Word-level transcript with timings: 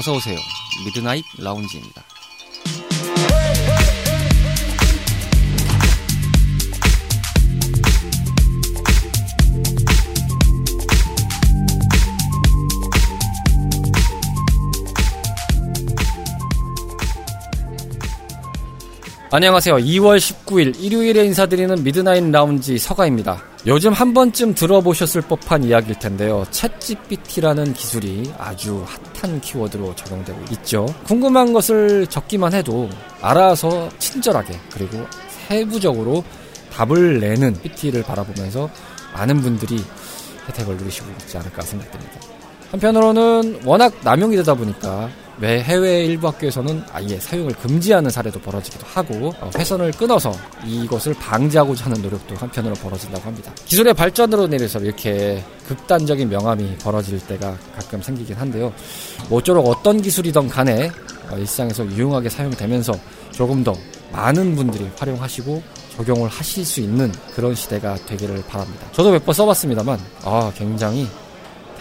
어서 0.00 0.14
오세요. 0.14 0.38
미드나잇 0.86 1.22
라운지입니다. 1.38 2.02
안녕하세요. 19.30 19.76
2월 19.76 20.16
19일 20.16 20.80
일요일에 20.82 21.26
인사드리는 21.26 21.84
미드나잇 21.84 22.24
라운지 22.30 22.78
서가입니다. 22.78 23.49
요즘 23.66 23.92
한 23.92 24.14
번쯤 24.14 24.54
들어보셨을 24.54 25.20
법한 25.22 25.64
이야기일 25.64 25.98
텐데요. 25.98 26.46
챗GPT라는 26.50 27.74
기술이 27.74 28.32
아주 28.38 28.82
핫한 29.14 29.42
키워드로 29.42 29.94
적용되고 29.96 30.40
있죠. 30.52 30.86
궁금한 31.04 31.52
것을 31.52 32.06
적기만 32.06 32.54
해도 32.54 32.88
알아서 33.20 33.90
친절하게 33.98 34.58
그리고 34.72 35.04
세부적으로 35.28 36.24
답을 36.72 37.20
내는 37.20 37.52
PT를 37.60 38.02
바라보면서 38.02 38.70
많은 39.12 39.42
분들이 39.42 39.84
혜택을 40.48 40.78
누리시고 40.78 41.10
있지 41.20 41.36
않을까 41.36 41.60
생각됩니다. 41.60 42.12
한편으로는 42.70 43.60
워낙 43.66 43.92
남용이 44.02 44.36
되다 44.36 44.54
보니까 44.54 45.10
왜 45.40 45.62
해외 45.62 46.04
일부 46.04 46.28
학교에서는 46.28 46.84
아예 46.92 47.18
사용을 47.18 47.54
금지하는 47.54 48.10
사례도 48.10 48.40
벌어지기도 48.40 48.86
하고 48.86 49.34
어, 49.40 49.50
회선을 49.56 49.92
끊어서 49.92 50.32
이것을 50.66 51.14
방지하고자 51.14 51.86
하는 51.86 52.02
노력도 52.02 52.36
한편으로 52.36 52.74
벌어진다고 52.74 53.24
합니다. 53.26 53.50
기술의 53.64 53.94
발전으로 53.94 54.44
인해서 54.44 54.78
이렇게 54.80 55.42
극단적인 55.66 56.28
명암이 56.28 56.76
벌어질 56.82 57.18
때가 57.20 57.56
가끔 57.74 58.02
생기긴 58.02 58.36
한데요. 58.36 58.72
모쪼록 59.30 59.66
어떤 59.66 60.02
기술이든 60.02 60.48
간에 60.48 60.90
어, 61.30 61.36
일상에서 61.38 61.86
유용하게 61.86 62.28
사용되면서 62.28 62.92
조금 63.32 63.64
더 63.64 63.74
많은 64.12 64.54
분들이 64.56 64.90
활용하시고 64.98 65.62
적용을 65.96 66.28
하실 66.28 66.64
수 66.66 66.80
있는 66.80 67.10
그런 67.34 67.54
시대가 67.54 67.94
되기를 68.06 68.42
바랍니다. 68.48 68.86
저도 68.92 69.10
몇 69.12 69.24
번 69.24 69.34
써봤습니다만 69.34 69.98
아 70.24 70.52
굉장히 70.56 71.06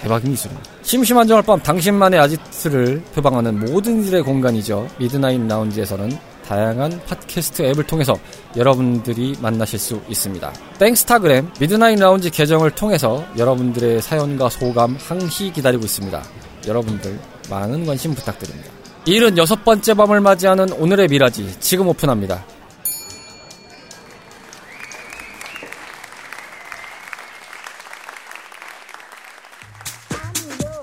대박인 0.01 0.31
기술입니다. 0.31 0.69
심심한 0.81 1.27
정월 1.27 1.43
밤 1.43 1.59
당신만의 1.59 2.19
아지트를 2.19 3.01
표방하는 3.13 3.59
모든 3.59 4.03
일의 4.05 4.21
공간이죠. 4.23 4.87
미드나잇 4.97 5.41
라운지에서는 5.47 6.17
다양한 6.47 6.99
팟캐스트 7.05 7.61
앱을 7.61 7.85
통해서 7.85 8.17
여러분들이 8.57 9.35
만나실 9.39 9.77
수 9.77 10.01
있습니다. 10.09 10.51
땡스타그램 10.79 11.51
미드나잇 11.59 11.99
라운지 11.99 12.31
계정을 12.31 12.71
통해서 12.71 13.23
여러분들의 13.37 14.01
사연과 14.01 14.49
소감 14.49 14.97
항시 14.99 15.51
기다리고 15.51 15.85
있습니다. 15.85 16.23
여러분들 16.67 17.19
많은 17.49 17.85
관심 17.85 18.15
부탁드립니다. 18.15 18.71
76번째 19.05 19.97
밤을 19.97 20.21
맞이하는 20.21 20.71
오늘의 20.73 21.07
미라지 21.07 21.55
지금 21.59 21.87
오픈합니다. 21.87 22.43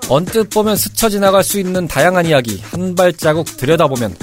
언뜻 0.09 0.49
보면 0.49 0.75
스쳐 0.77 1.09
지나갈 1.09 1.43
수 1.43 1.59
있는 1.59 1.87
다양한 1.87 2.25
이야기 2.25 2.61
한 2.61 2.95
발자국 2.95 3.45
들여다보면 3.57 4.15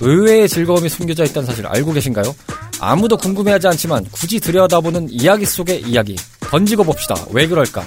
의외의 0.00 0.48
즐거움이 0.48 0.88
숨겨져 0.88 1.24
있다는 1.24 1.46
사실 1.46 1.66
알고 1.66 1.92
계신가요? 1.92 2.34
아무도 2.80 3.16
궁금해하지 3.16 3.68
않지만 3.68 4.04
굳이 4.10 4.40
들여다보는 4.40 5.08
이야기 5.10 5.44
속의 5.44 5.82
이야기 5.82 6.16
던지고 6.40 6.84
봅시다. 6.84 7.14
왜 7.32 7.46
그럴까? 7.46 7.86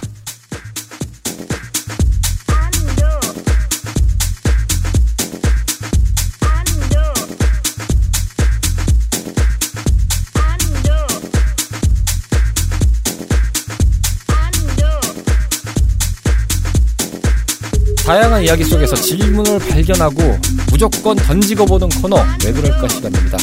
다양한 18.06 18.44
이야기 18.44 18.64
속에서 18.66 18.96
질문을 18.96 19.60
발견하고 19.60 20.38
무조건 20.70 21.16
던지고 21.16 21.66
보는 21.66 21.88
코너 22.02 22.18
왜 22.46 22.52
그럴까 22.52 22.88
시간입니다. 22.90 23.38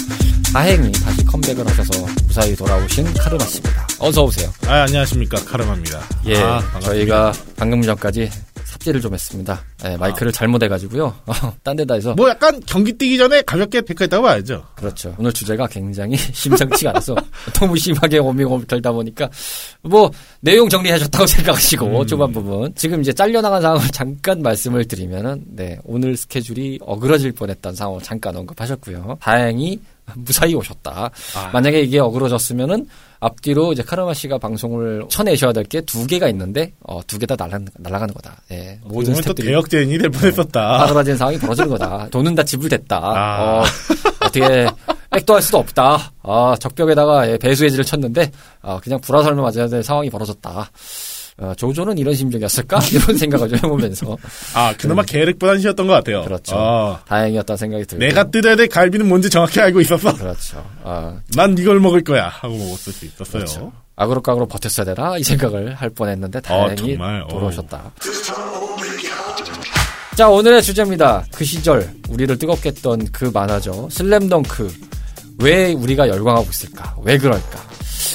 다행히 0.53 0.93
다시 0.93 1.25
컴백을 1.25 1.67
하셔서 1.67 2.07
무사히 2.27 2.55
돌아오신 2.55 3.15
카르마 3.15 3.45
씨입니다. 3.45 3.87
어서 3.99 4.25
오세요. 4.25 4.53
아 4.67 4.83
안녕하십니까 4.83 5.43
카르마입니다. 5.45 6.01
예, 6.27 6.37
아, 6.43 6.63
저희가 6.81 7.33
방금 7.57 7.81
전까지 7.83 8.31
삽질을 8.81 9.01
좀 9.01 9.15
했습니다. 9.15 9.63
네, 9.83 9.97
마이크를 9.97 10.29
아. 10.29 10.33
잘못해가지고요. 10.33 11.15
딴 11.63 11.77
데다 11.77 11.95
해서. 11.95 12.15
뭐 12.15 12.29
약간 12.29 12.61
경기 12.67 12.93
뛰기 12.93 13.19
전에 13.19 13.43
가볍게 13.43 13.81
데크했다고 13.83 14.23
봐야죠. 14.23 14.65
그렇죠. 14.75 15.15
오늘 15.19 15.33
주제가 15.33 15.67
굉장히 15.69 16.17
심상치가 16.33 16.91
않아서 16.91 17.15
너무 17.55 17.77
심하게 17.77 18.19
오밍오밍 18.19 18.67
들다 18.67 18.91
보니까 18.93 19.29
뭐 19.83 20.11
내용 20.41 20.69
정리하셨다고 20.69 21.27
생각하시고 21.27 22.01
음. 22.01 22.07
초반 22.07 22.33
부분. 22.33 22.75
지금 22.75 23.01
이제 23.01 23.13
잘려나간 23.13 23.63
상황을 23.63 23.89
잠깐 23.93 24.43
말씀을 24.43 24.87
드리면은 24.87 25.45
네, 25.47 25.79
오늘 25.85 26.17
스케줄이 26.17 26.79
어그러질 26.83 27.33
뻔했던 27.33 27.75
상황을 27.75 28.03
잠깐 28.03 28.37
언급하셨고요. 28.37 29.19
다행히 29.21 29.79
무사히 30.19 30.55
오셨다. 30.55 31.11
아. 31.37 31.51
만약에 31.53 31.81
이게 31.83 31.99
어그러졌으면은 31.99 32.87
앞뒤로 33.21 33.73
이제 33.73 33.83
카르마 33.83 34.15
씨가 34.15 34.39
방송을 34.39 35.05
쳐내셔야 35.11 35.53
될 35.53 35.65
게 35.65 35.81
두 35.83 36.07
개가 36.07 36.29
있는데 36.31 36.73
어, 36.81 37.01
두 37.07 37.19
개 37.19 37.27
다 37.27 37.37
날아, 37.37 37.59
날아가는 37.79 38.15
거다. 38.15 38.37
예. 38.53 38.79
모든 38.83 39.15
스태프들이 39.15 39.49
대역전이 39.49 39.99
될 39.99 40.11
뻔했었다. 40.11 40.79
사그라진 40.87 41.17
상황이 41.17 41.39
벌어지는 41.39 41.69
거다. 41.71 42.09
돈은 42.11 42.35
다 42.35 42.43
지불됐다. 42.43 42.97
아. 42.97 43.43
어, 43.61 43.65
어떻게 44.21 44.67
백도 45.11 45.35
할 45.35 45.43
수도 45.43 45.59
없다. 45.59 46.13
아, 46.23 46.57
적벽에다가 46.61 47.31
예, 47.31 47.37
배수해지를 47.37 47.85
쳤는데 47.85 48.31
아, 48.63 48.79
그냥 48.83 49.01
불화살만 49.01 49.43
맞아야 49.43 49.69
될 49.69 49.83
상황이 49.83 50.09
벌어졌다. 50.09 50.71
어, 51.41 51.55
조조는 51.57 51.97
이런 51.97 52.15
심정이었을까? 52.15 52.81
이런 52.93 53.17
생각을 53.17 53.49
좀 53.49 53.57
해보면서. 53.57 54.17
아, 54.55 54.75
그나마 54.79 55.03
네. 55.03 55.13
계획보다시였던 55.13 55.87
것 55.87 55.93
같아요. 55.95 56.23
그렇죠. 56.23 56.55
어. 56.57 56.99
다행이었다는 57.09 57.57
생각이 57.57 57.85
들고. 57.87 58.05
내가 58.05 58.31
뜯어야 58.31 58.57
될 58.57 58.69
갈비는 58.69 59.09
뭔지 59.09 59.31
정확히 59.31 59.59
알고 59.61 59.81
있었어. 59.81 60.15
그렇죠. 60.15 60.63
어. 60.83 61.19
난 61.35 61.57
이걸 61.59 61.81
먹을 61.81 62.05
거야. 62.05 62.29
하고 62.29 62.57
먹었을 62.57 62.93
수 62.93 63.07
있었어요. 63.07 63.33
그렇죠. 63.33 63.73
아그로까그로 63.97 64.47
버텼어야 64.47 64.95
되나? 64.95 65.17
이 65.19 65.23
생각을 65.23 65.75
할 65.75 65.91
뻔했는데 65.91 66.39
어, 66.39 66.43
다행히 66.43 66.97
어, 67.01 67.27
돌아오셨다. 67.29 67.93
자, 70.17 70.29
오늘의 70.29 70.63
주제입니다. 70.63 71.25
그 71.35 71.45
시절 71.45 71.91
우리를 72.11 72.37
뜨겁게 72.39 72.69
했던 72.71 73.07
그 73.13 73.31
만화죠. 73.33 73.89
슬램덩크. 73.91 74.71
왜 75.39 75.73
우리가 75.73 76.09
열광하고 76.09 76.47
있을까? 76.51 76.95
왜 77.03 77.17
그럴까? 77.17 77.70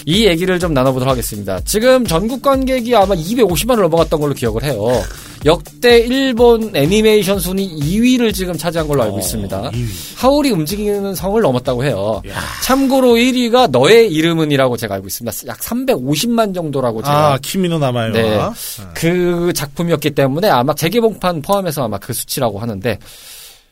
이 0.05 0.25
얘기를 0.25 0.59
좀 0.59 0.73
나눠보도록 0.73 1.11
하겠습니다. 1.11 1.59
지금 1.65 2.05
전국 2.05 2.41
관객이 2.41 2.95
아마 2.95 3.15
250만을 3.15 3.81
넘어갔던 3.81 4.19
걸로 4.19 4.33
기억을 4.33 4.63
해요. 4.63 5.01
역대 5.45 5.99
일본 5.99 6.75
애니메이션 6.75 7.39
순위 7.39 7.69
2위를 7.79 8.33
지금 8.33 8.55
차지한 8.57 8.87
걸로 8.87 9.03
알고 9.03 9.15
어, 9.17 9.19
있습니다. 9.19 9.71
2위. 9.71 9.85
하울이 10.17 10.51
움직이는 10.51 11.13
성을 11.15 11.39
넘었다고 11.41 11.83
해요. 11.83 12.21
야. 12.29 12.35
참고로 12.63 13.13
1위가 13.15 13.69
너의 13.69 14.11
이름은이라고 14.11 14.77
제가 14.77 14.95
알고 14.95 15.07
있습니다. 15.07 15.47
약 15.47 15.59
350만 15.59 16.53
정도라고 16.53 17.01
제가. 17.01 17.33
아, 17.33 17.37
키미노 17.41 17.79
나마요. 17.79 18.11
네. 18.13 18.39
그 18.93 19.51
작품이었기 19.53 20.11
때문에 20.11 20.49
아마 20.49 20.73
재개봉판 20.73 21.41
포함해서 21.41 21.83
아마 21.83 21.97
그 21.97 22.13
수치라고 22.13 22.59
하는데 22.59 22.97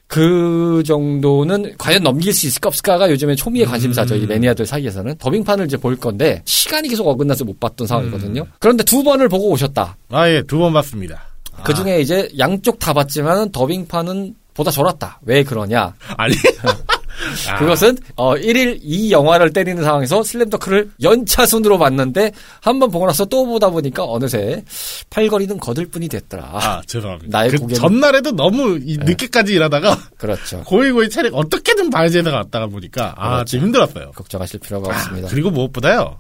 그 0.08 0.84
정도는 0.86 1.74
과연 1.78 2.04
넘길 2.04 2.34
수 2.34 2.46
있을까 2.46 2.68
없을까가 2.68 3.10
요즘에 3.10 3.36
초미의 3.36 3.66
관심사죠. 3.66 4.16
음. 4.16 4.24
이 4.24 4.26
매니아들 4.28 4.66
사이에서는 4.66 5.16
더빙판을 5.18 5.66
이제 5.66 5.78
볼 5.78 5.96
건데 5.96 6.42
시간이 6.46 6.88
계속 6.90 7.08
어긋나서 7.08 7.46
못 7.46 7.60
봤던 7.60 7.88
상황이거든요. 7.88 8.42
음. 8.44 8.52
그런데 8.60 8.84
두 8.84 9.02
번을 9.04 9.28
보고 9.30 9.50
오셨다. 9.50 9.98
아 10.12 10.30
예, 10.30 10.44
두 10.44 10.60
번 10.60 10.74
봤습니다. 10.74 11.24
그 11.64 11.74
중에 11.74 11.94
아. 11.94 11.98
이제 11.98 12.30
양쪽 12.38 12.78
다 12.80 12.94
봤지만 12.94 13.52
더빙판은 13.52 14.36
보다 14.54 14.70
졸았다. 14.70 15.20
왜 15.24 15.44
그러냐? 15.44 15.94
아니. 16.18 16.36
아. 17.50 17.57
그것은 17.60 17.98
어 18.15 18.36
1일 18.36 18.80
이 18.81 19.12
영화를 19.12 19.54
때리는 19.54 19.83
상황에서 19.83 20.24
슬램덩크를 20.24 20.89
연차 21.04 21.45
순으로 21.45 21.77
봤는데 21.77 22.31
한 22.62 22.80
번 22.80 22.89
보고 22.92 23.06
나서 23.06 23.24
또 23.25 23.45
보다 23.45 23.69
보니까 23.69 24.04
어느새 24.04 24.63
팔걸이는 25.10 25.57
거들 25.60 25.86
뿐이 25.88 26.07
됐더라. 26.10 26.44
아 26.54 26.81
죄송합니다. 26.88 27.38
나의 27.38 27.51
그 27.51 27.57
고개는... 27.60 27.80
전날에도 27.81 28.31
너무 28.31 28.80
네. 28.80 28.98
늦게까지 28.98 29.54
일하다가 29.54 29.98
그렇죠. 30.18 30.63
고이 30.65 30.92
고이 30.92 31.10
차례 31.10 31.30
어떻게든 31.31 31.89
발제해서 31.92 32.31
갔다가 32.31 32.68
보니까 32.68 33.13
아 33.18 33.36
그렇죠. 33.36 33.57
좀 33.57 33.66
힘들었어요. 33.68 34.12
걱정하실 34.12 34.59
필요가 34.62 34.92
아, 34.92 34.95
없습니다. 34.95 35.27
그리고 35.30 35.51
무엇보다요. 35.51 36.18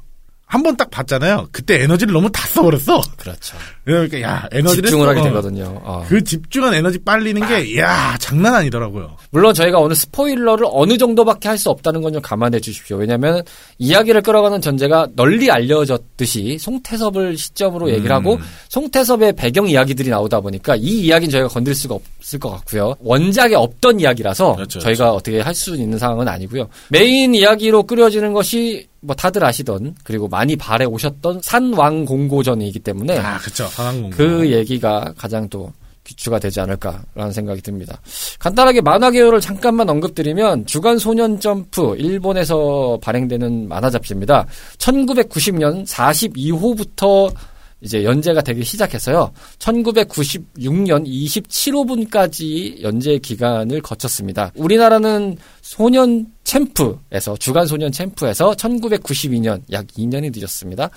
한 0.53 0.61
번 0.63 0.77
딱 0.77 0.89
봤잖아요. 0.91 1.49
그때 1.51 1.81
에너지를 1.83 2.13
너무 2.13 2.31
다 2.31 2.45
써버렸어. 2.47 3.01
그렇죠. 3.17 3.57
그러니까 3.85 4.21
야 4.21 4.47
에너지를 4.51 4.83
집중을 4.89 5.07
하게 5.07 5.19
써. 5.19 5.25
되거든요. 5.25 5.81
어. 5.83 6.05
그 6.07 6.23
집중한 6.23 6.73
에너지 6.75 6.99
빨리는 6.99 7.45
게, 7.47 7.77
야 7.79 8.15
장난 8.19 8.53
아니더라고요. 8.55 9.17
물론 9.31 9.53
저희가 9.53 9.79
오늘 9.79 9.95
스포일러를 9.95 10.67
어느 10.71 10.97
정도밖에 10.97 11.49
할 11.49 11.57
수 11.57 11.69
없다는 11.69 12.01
건 12.01 12.13
좀 12.13 12.21
감안해 12.21 12.59
주십시오. 12.59 12.97
왜냐하면 12.97 13.41
이야기를 13.79 14.21
끌어가는 14.21 14.61
전제가 14.61 15.07
널리 15.15 15.49
알려졌듯이 15.49 16.57
송태섭을 16.59 17.37
시점으로 17.37 17.89
얘기를 17.91 18.15
하고 18.15 18.35
음. 18.35 18.39
송태섭의 18.69 19.33
배경 19.33 19.67
이야기들이 19.67 20.09
나오다 20.09 20.39
보니까 20.41 20.75
이 20.75 20.81
이야기는 21.05 21.31
저희가 21.31 21.47
건드릴 21.47 21.75
수가 21.75 21.95
없을 21.95 22.39
것 22.39 22.51
같고요. 22.51 22.95
원작에 22.99 23.55
없던 23.55 23.99
이야기라서 23.99 24.55
그렇죠, 24.55 24.79
저희가 24.79 25.11
어떻게 25.13 25.39
할 25.41 25.53
수 25.55 25.75
있는 25.75 25.97
상황은 25.97 26.27
아니고요. 26.27 26.67
메인 26.89 27.33
이야기로 27.35 27.83
꾸려지는 27.83 28.33
것이 28.33 28.87
뭐 29.03 29.15
다들 29.15 29.43
아시던 29.43 29.95
그리고 30.03 30.27
많이 30.27 30.55
바래 30.55 30.85
오셨던 30.85 31.41
산왕 31.41 32.05
공고전이기 32.05 32.79
때문에 32.79 33.19
아 33.19 33.37
그쵸 33.37 33.65
산왕공. 33.67 34.09
그 34.11 34.51
얘기가 34.51 35.13
가장 35.17 35.47
또 35.49 35.71
귀추가 36.05 36.39
되지 36.39 36.59
않을까라는 36.59 37.31
생각이 37.31 37.61
듭니다. 37.61 37.99
간단하게 38.39 38.81
만화 38.81 39.09
계열을 39.09 39.39
잠깐만 39.39 39.89
언급드리면 39.89 40.65
주간 40.65 40.97
소년 40.97 41.39
점프 41.39 41.95
일본에서 41.97 42.99
발행되는 43.01 43.67
만화 43.69 43.89
잡지입니다. 43.89 44.45
1990년 44.77 45.85
42호부터 45.87 47.33
이제 47.83 48.03
연재가 48.03 48.41
되기 48.41 48.63
시작했어요. 48.63 49.31
1996년 49.59 51.05
27호분까지 51.05 52.81
연재 52.81 53.17
기간을 53.19 53.81
거쳤습니다. 53.81 54.51
우리나라는 54.55 55.37
소년 55.61 56.27
챔프에서 56.45 57.35
주간 57.37 57.67
소년 57.67 57.91
챔프에서 57.91 58.53
1992년 58.53 59.61
약 59.71 59.85
2년이 59.87 60.31
늦었습니다. 60.33 60.89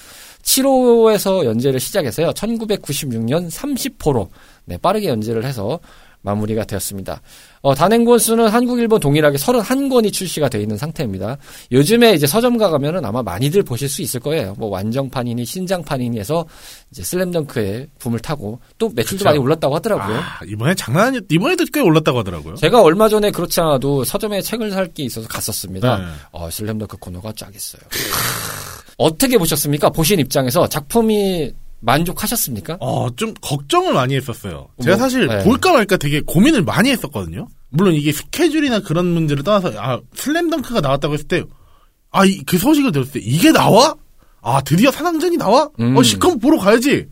7호에서 0.42 1.44
연재를 1.44 1.80
시작해서요. 1.80 2.30
1996년 2.30 3.50
30호로 3.50 4.28
네, 4.66 4.76
빠르게 4.76 5.08
연재를 5.08 5.44
해서 5.44 5.80
마무리가 6.26 6.64
되었습니다. 6.64 7.22
어, 7.62 7.74
단행본 7.74 8.18
수는 8.18 8.48
한국, 8.48 8.78
일본 8.80 9.00
동일하게 9.00 9.38
31권이 9.38 10.12
출시가 10.12 10.48
되어 10.48 10.60
있는 10.60 10.76
상태입니다. 10.76 11.38
요즘에 11.72 12.14
이제 12.14 12.26
서점 12.26 12.58
가 12.58 12.68
가면은 12.68 13.04
아마 13.04 13.22
많이들 13.22 13.62
보실 13.62 13.88
수 13.88 14.02
있을 14.02 14.20
거예요. 14.20 14.54
뭐 14.58 14.68
완정판이니 14.68 15.44
신장판이니 15.44 16.18
해서 16.18 16.44
이제 16.90 17.02
슬램덩크의 17.02 17.88
붐을 17.98 18.18
타고 18.20 18.60
또 18.78 18.88
매출도 18.94 19.18
그쵸. 19.18 19.24
많이 19.24 19.38
올랐다고 19.38 19.74
하더라고요. 19.76 20.16
아, 20.18 20.40
이번에 20.46 20.74
장난 20.74 21.06
아니 21.08 21.20
이번에도 21.30 21.64
꽤 21.72 21.80
올랐다고 21.80 22.18
하더라고요. 22.20 22.56
제가 22.56 22.82
얼마 22.82 23.08
전에 23.08 23.30
그렇지 23.30 23.60
않아도 23.60 24.02
서점에 24.04 24.40
책을 24.42 24.70
살 24.70 24.86
게 24.96 25.02
있어서 25.02 25.26
갔었습니다. 25.28 25.98
네. 25.98 26.04
어, 26.30 26.48
슬램덩크 26.50 26.96
코너가 26.98 27.32
쫙 27.36 27.54
있어요. 27.54 27.82
어떻게 28.98 29.36
보셨습니까? 29.36 29.90
보신 29.90 30.18
입장에서 30.20 30.66
작품이 30.68 31.52
만족하셨습니까? 31.80 32.78
어, 32.80 33.08
좀 33.16 33.34
걱정을 33.40 33.92
많이 33.92 34.14
했었어요. 34.16 34.68
제가 34.82 34.96
뭐, 34.96 35.04
사실 35.04 35.26
네. 35.26 35.44
볼까 35.44 35.72
말까 35.72 35.96
되게 35.96 36.20
고민을 36.20 36.62
많이 36.62 36.90
했었거든요. 36.90 37.48
물론 37.68 37.94
이게 37.94 38.12
스케줄이나 38.12 38.80
그런 38.80 39.06
문제를 39.06 39.42
떠나서 39.44 39.72
아 39.76 40.00
슬램덩크가 40.14 40.80
나왔다고 40.80 41.14
했을 41.14 41.26
때 41.28 41.42
아 42.12 42.22
그 42.46 42.56
소식을 42.58 42.92
들었을 42.92 43.12
때 43.12 43.20
이게 43.22 43.52
나와? 43.52 43.94
아 44.40 44.60
드디어 44.62 44.90
산왕전이 44.90 45.36
나와? 45.36 45.68
음. 45.80 45.96
어 45.96 46.02
시컴 46.02 46.38
보러 46.38 46.58
가야지. 46.58 47.06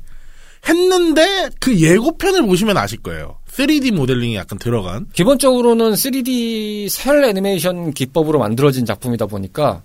했는데 0.67 1.51
그 1.61 1.79
예고편을 1.79 2.47
보시면 2.47 2.77
아실 2.79 3.03
거예요. 3.03 3.39
3D 3.51 3.93
모델링이 3.93 4.35
약간 4.37 4.59
들어간. 4.59 5.07
기본적으로는 5.13 5.93
3D 5.93 6.89
셀 6.89 7.23
애니메이션 7.25 7.93
기법으로 7.93 8.39
만들어진 8.39 8.87
작품이다 8.87 9.27
보니까 9.27 9.83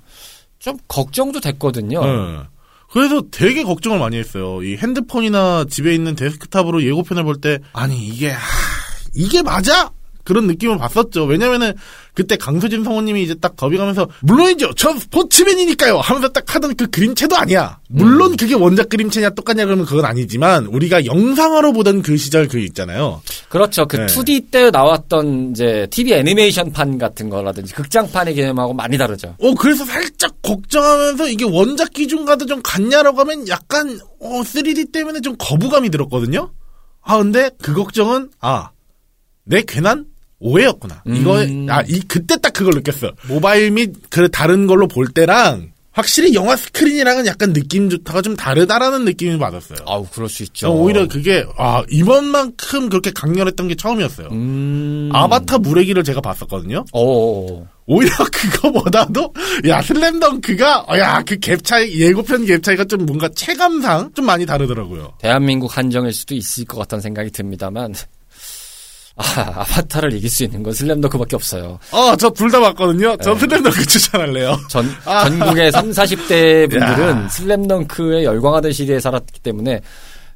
좀 0.59 0.77
걱정도 0.87 1.41
됐거든요. 1.41 2.05
네. 2.05 2.39
그래서 2.91 3.21
되게 3.31 3.63
걱정을 3.63 3.99
많이 3.99 4.17
했어요. 4.17 4.63
이 4.63 4.75
핸드폰이나 4.77 5.65
집에 5.69 5.93
있는 5.93 6.15
데스크탑으로 6.15 6.83
예고편을 6.83 7.23
볼 7.23 7.35
때 7.39 7.59
아니 7.73 7.97
이게 8.07 8.31
하, 8.31 8.39
이게 9.13 9.41
맞아? 9.43 9.91
그런 10.29 10.45
느낌을 10.45 10.77
봤었죠. 10.77 11.25
왜냐면은 11.25 11.73
그때 12.13 12.35
강수진 12.35 12.83
성우님이 12.83 13.23
이제 13.23 13.33
딱 13.33 13.55
더빙하면서 13.55 14.07
물론이죠. 14.21 14.75
전 14.75 14.99
스포츠맨이니까요. 14.99 15.97
하면서 15.97 16.29
딱 16.29 16.43
하던 16.53 16.75
그 16.75 16.85
그림체도 16.87 17.35
아니야. 17.35 17.79
물론 17.89 18.37
그게 18.37 18.53
원작 18.53 18.89
그림체냐 18.89 19.31
똑같냐 19.31 19.65
그러면 19.65 19.85
그건 19.87 20.05
아니지만 20.05 20.67
우리가 20.67 21.05
영상으로 21.05 21.73
보던 21.73 22.03
그 22.03 22.15
시절 22.15 22.47
그 22.47 22.59
있잖아요. 22.59 23.23
그렇죠. 23.49 23.87
그 23.87 23.97
네. 23.97 24.05
2D 24.05 24.51
때 24.51 24.69
나왔던 24.69 25.51
이제 25.51 25.87
TV 25.89 26.13
애니메이션판 26.13 26.99
같은 26.99 27.31
거라든지 27.31 27.73
극장판의 27.73 28.35
개념하고 28.35 28.75
많이 28.75 28.99
다르죠. 28.99 29.35
어 29.39 29.55
그래서 29.55 29.83
살짝 29.83 30.43
걱정하면서 30.43 31.27
이게 31.29 31.43
원작 31.43 31.91
기준과도 31.91 32.45
좀 32.45 32.61
같냐라고 32.61 33.19
하면 33.21 33.47
약간 33.47 33.99
어 34.19 34.41
3D 34.41 34.91
때문에 34.91 35.21
좀 35.21 35.35
거부감이 35.39 35.89
들었거든요. 35.89 36.51
아 37.01 37.17
근데 37.17 37.49
그 37.63 37.73
걱정은 37.73 38.29
아 38.39 38.69
내 39.49 39.63
괜한 39.63 40.05
오해였구나. 40.39 41.03
이거 41.05 41.41
음. 41.41 41.67
아이 41.69 41.99
그때 42.07 42.37
딱 42.37 42.53
그걸 42.53 42.73
느꼈어. 42.75 43.11
모바일 43.27 43.71
및 43.71 43.93
그 44.09 44.29
다른 44.29 44.67
걸로 44.67 44.87
볼 44.87 45.07
때랑 45.07 45.71
확실히 45.91 46.33
영화 46.33 46.55
스크린이랑은 46.55 47.25
약간 47.25 47.51
느낌 47.51 47.89
좋다가 47.89 48.21
좀 48.21 48.35
다르다라는 48.35 49.03
느낌을 49.05 49.37
받았어요. 49.37 49.79
아우, 49.85 50.05
그럴 50.11 50.29
수 50.29 50.43
있죠. 50.43 50.67
저 50.67 50.69
오히려 50.69 51.07
그게 51.07 51.45
아 51.57 51.83
이번만큼 51.89 52.89
그렇게 52.89 53.11
강렬했던 53.11 53.67
게 53.67 53.75
처음이었어요. 53.75 54.29
음. 54.31 55.09
아바타 55.13 55.57
길을 55.57 56.03
제가 56.03 56.21
봤었거든요. 56.21 56.85
오. 56.93 57.65
오히려 57.85 58.11
그거보다도 58.31 59.33
야 59.67 59.81
슬램덩크가 59.81 60.85
어, 60.87 60.97
야그 60.97 61.37
갭 61.37 61.63
차이 61.65 61.99
예고편 61.99 62.45
갭 62.45 62.63
차이가 62.63 62.85
좀 62.85 63.05
뭔가 63.05 63.27
체감상 63.29 64.11
좀 64.13 64.25
많이 64.25 64.45
다르더라고요. 64.45 65.15
대한민국 65.19 65.75
한정일 65.75 66.13
수도 66.13 66.35
있을 66.35 66.65
것 66.65 66.77
같다는 66.77 67.01
생각이 67.01 67.31
듭니다만. 67.31 67.93
아, 69.19 69.61
아바타를 69.61 70.13
이길 70.13 70.29
수 70.29 70.43
있는 70.43 70.63
건 70.63 70.71
슬램덩크밖에 70.73 71.35
없어요. 71.35 71.77
어 71.91 72.15
저 72.15 72.29
둘 72.29 72.49
다 72.51 72.59
봤거든요. 72.59 73.15
저 73.21 73.33
네. 73.33 73.39
슬램덩크 73.41 73.85
추천할래요. 73.85 74.57
전, 74.69 74.89
아. 75.05 75.25
전국의 75.29 75.71
3, 75.71 75.91
40대 75.91 76.69
분들은 76.69 77.23
야. 77.25 77.27
슬램덩크에 77.29 78.23
열광하던 78.23 78.71
시대에 78.71 78.99
살았기 78.99 79.39
때문에 79.41 79.81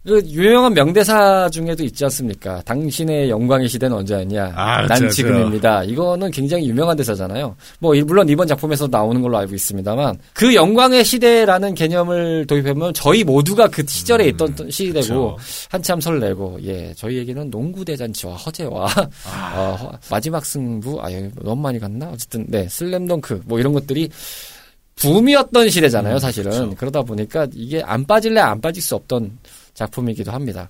그 0.05 0.21
유명한 0.25 0.73
명대사 0.73 1.47
중에도 1.49 1.81
있지 1.85 2.03
않습니까? 2.03 2.61
당신의 2.63 3.29
영광의 3.29 3.69
시대는 3.69 3.95
언제였냐? 3.95 4.51
아, 4.53 4.75
그렇죠, 4.75 4.87
난 4.89 4.97
그렇죠. 4.99 5.15
지금입니다. 5.15 5.83
이거는 5.85 6.29
굉장히 6.31 6.67
유명한 6.67 6.97
대사잖아요. 6.97 7.55
뭐 7.79 7.95
이- 7.95 8.01
물론 8.03 8.27
이번 8.27 8.45
작품에서 8.45 8.85
나오는 8.87 9.21
걸로 9.21 9.37
알고 9.37 9.55
있습니다만 9.55 10.17
그 10.33 10.53
영광의 10.53 11.05
시대라는 11.05 11.73
개념을 11.73 12.45
도입하면 12.47 12.93
저희 12.93 13.23
모두가 13.23 13.67
그 13.69 13.85
시절에 13.87 14.27
있던 14.27 14.53
시대고 14.69 15.07
그렇죠. 15.07 15.37
한참 15.69 16.01
설레고 16.01 16.59
예 16.63 16.93
저희에게는 16.95 17.49
농구 17.49 17.85
대잔치와 17.85 18.35
허재와 18.35 18.87
아. 19.25 19.53
어, 19.57 19.75
허- 19.75 19.91
마지막 20.11 20.45
승부 20.45 21.01
아 21.01 21.13
여기 21.13 21.29
너무 21.41 21.61
많이 21.61 21.79
갔나 21.79 22.09
어쨌든 22.09 22.45
네 22.49 22.67
슬램덩크 22.67 23.43
뭐 23.45 23.57
이런 23.57 23.71
것들이 23.71 24.09
붐이었던 24.95 25.69
시대잖아요 25.69 26.19
사실은 26.19 26.51
그렇죠. 26.51 26.75
그러다 26.75 27.01
보니까 27.03 27.47
이게 27.53 27.81
안 27.83 28.05
빠질래 28.05 28.41
안 28.41 28.59
빠질 28.61 28.83
수 28.83 28.95
없던 28.95 29.37
작품이기도 29.73 30.31
합니다. 30.31 30.69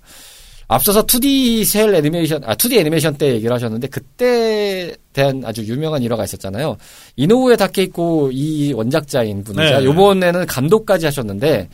앞서서 0.67 1.05
2D 1.05 1.65
셀 1.65 1.93
애니메이션, 1.93 2.43
아, 2.45 2.55
2D 2.55 2.77
애니메이션 2.79 3.15
때 3.15 3.33
얘기를 3.33 3.53
하셨는데, 3.53 3.87
그때 3.87 4.95
대한 5.11 5.43
아주 5.45 5.63
유명한 5.65 6.01
일화가 6.01 6.23
있었잖아요. 6.23 6.77
이노우에 7.15 7.55
다케이코 7.57 8.31
이 8.31 8.73
원작자인 8.73 9.43
분이자 9.43 9.79
네. 9.79 9.85
요번에는 9.85 10.45
감독까지 10.45 11.05
하셨는데, 11.05 11.69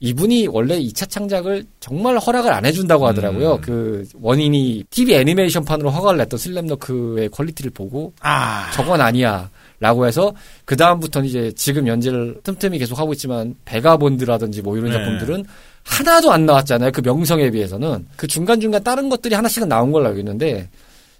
이분이 0.00 0.48
원래 0.48 0.78
2차 0.78 1.08
창작을 1.08 1.64
정말 1.80 2.18
허락을 2.18 2.52
안 2.52 2.64
해준다고 2.66 3.06
하더라고요. 3.06 3.54
음. 3.54 3.60
그 3.60 4.06
원인이 4.20 4.84
TV 4.90 5.14
애니메이션판으로 5.14 5.90
허가를 5.90 6.18
냈던 6.18 6.38
슬램덩크의 6.38 7.28
quality를 7.30 7.70
보고, 7.70 8.12
아 8.20 8.70
저건 8.74 9.00
아니야. 9.00 9.50
라고 9.80 10.06
해서 10.06 10.32
그 10.64 10.76
다음부터는 10.76 11.28
이제 11.28 11.52
지금 11.56 11.88
연재를 11.88 12.38
틈틈이 12.44 12.78
계속 12.78 13.00
하고 13.00 13.12
있지만 13.14 13.56
배가본드라든지 13.64 14.62
뭐 14.62 14.76
이런 14.76 14.92
네. 14.92 14.96
작품들은 14.96 15.44
하나도 15.84 16.32
안 16.32 16.46
나왔잖아요. 16.46 16.92
그 16.92 17.00
명성에 17.00 17.50
비해서는 17.50 18.06
그 18.16 18.26
중간 18.26 18.60
중간 18.60 18.82
다른 18.82 19.08
것들이 19.08 19.34
하나씩은 19.34 19.68
나온 19.68 19.92
걸로 19.92 20.06
알고 20.08 20.18
있는데 20.20 20.68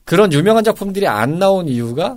그런 0.05 0.33
유명한 0.33 0.65
작품들이 0.65 1.07
안 1.07 1.39
나온 1.39 1.69
이유가 1.69 2.17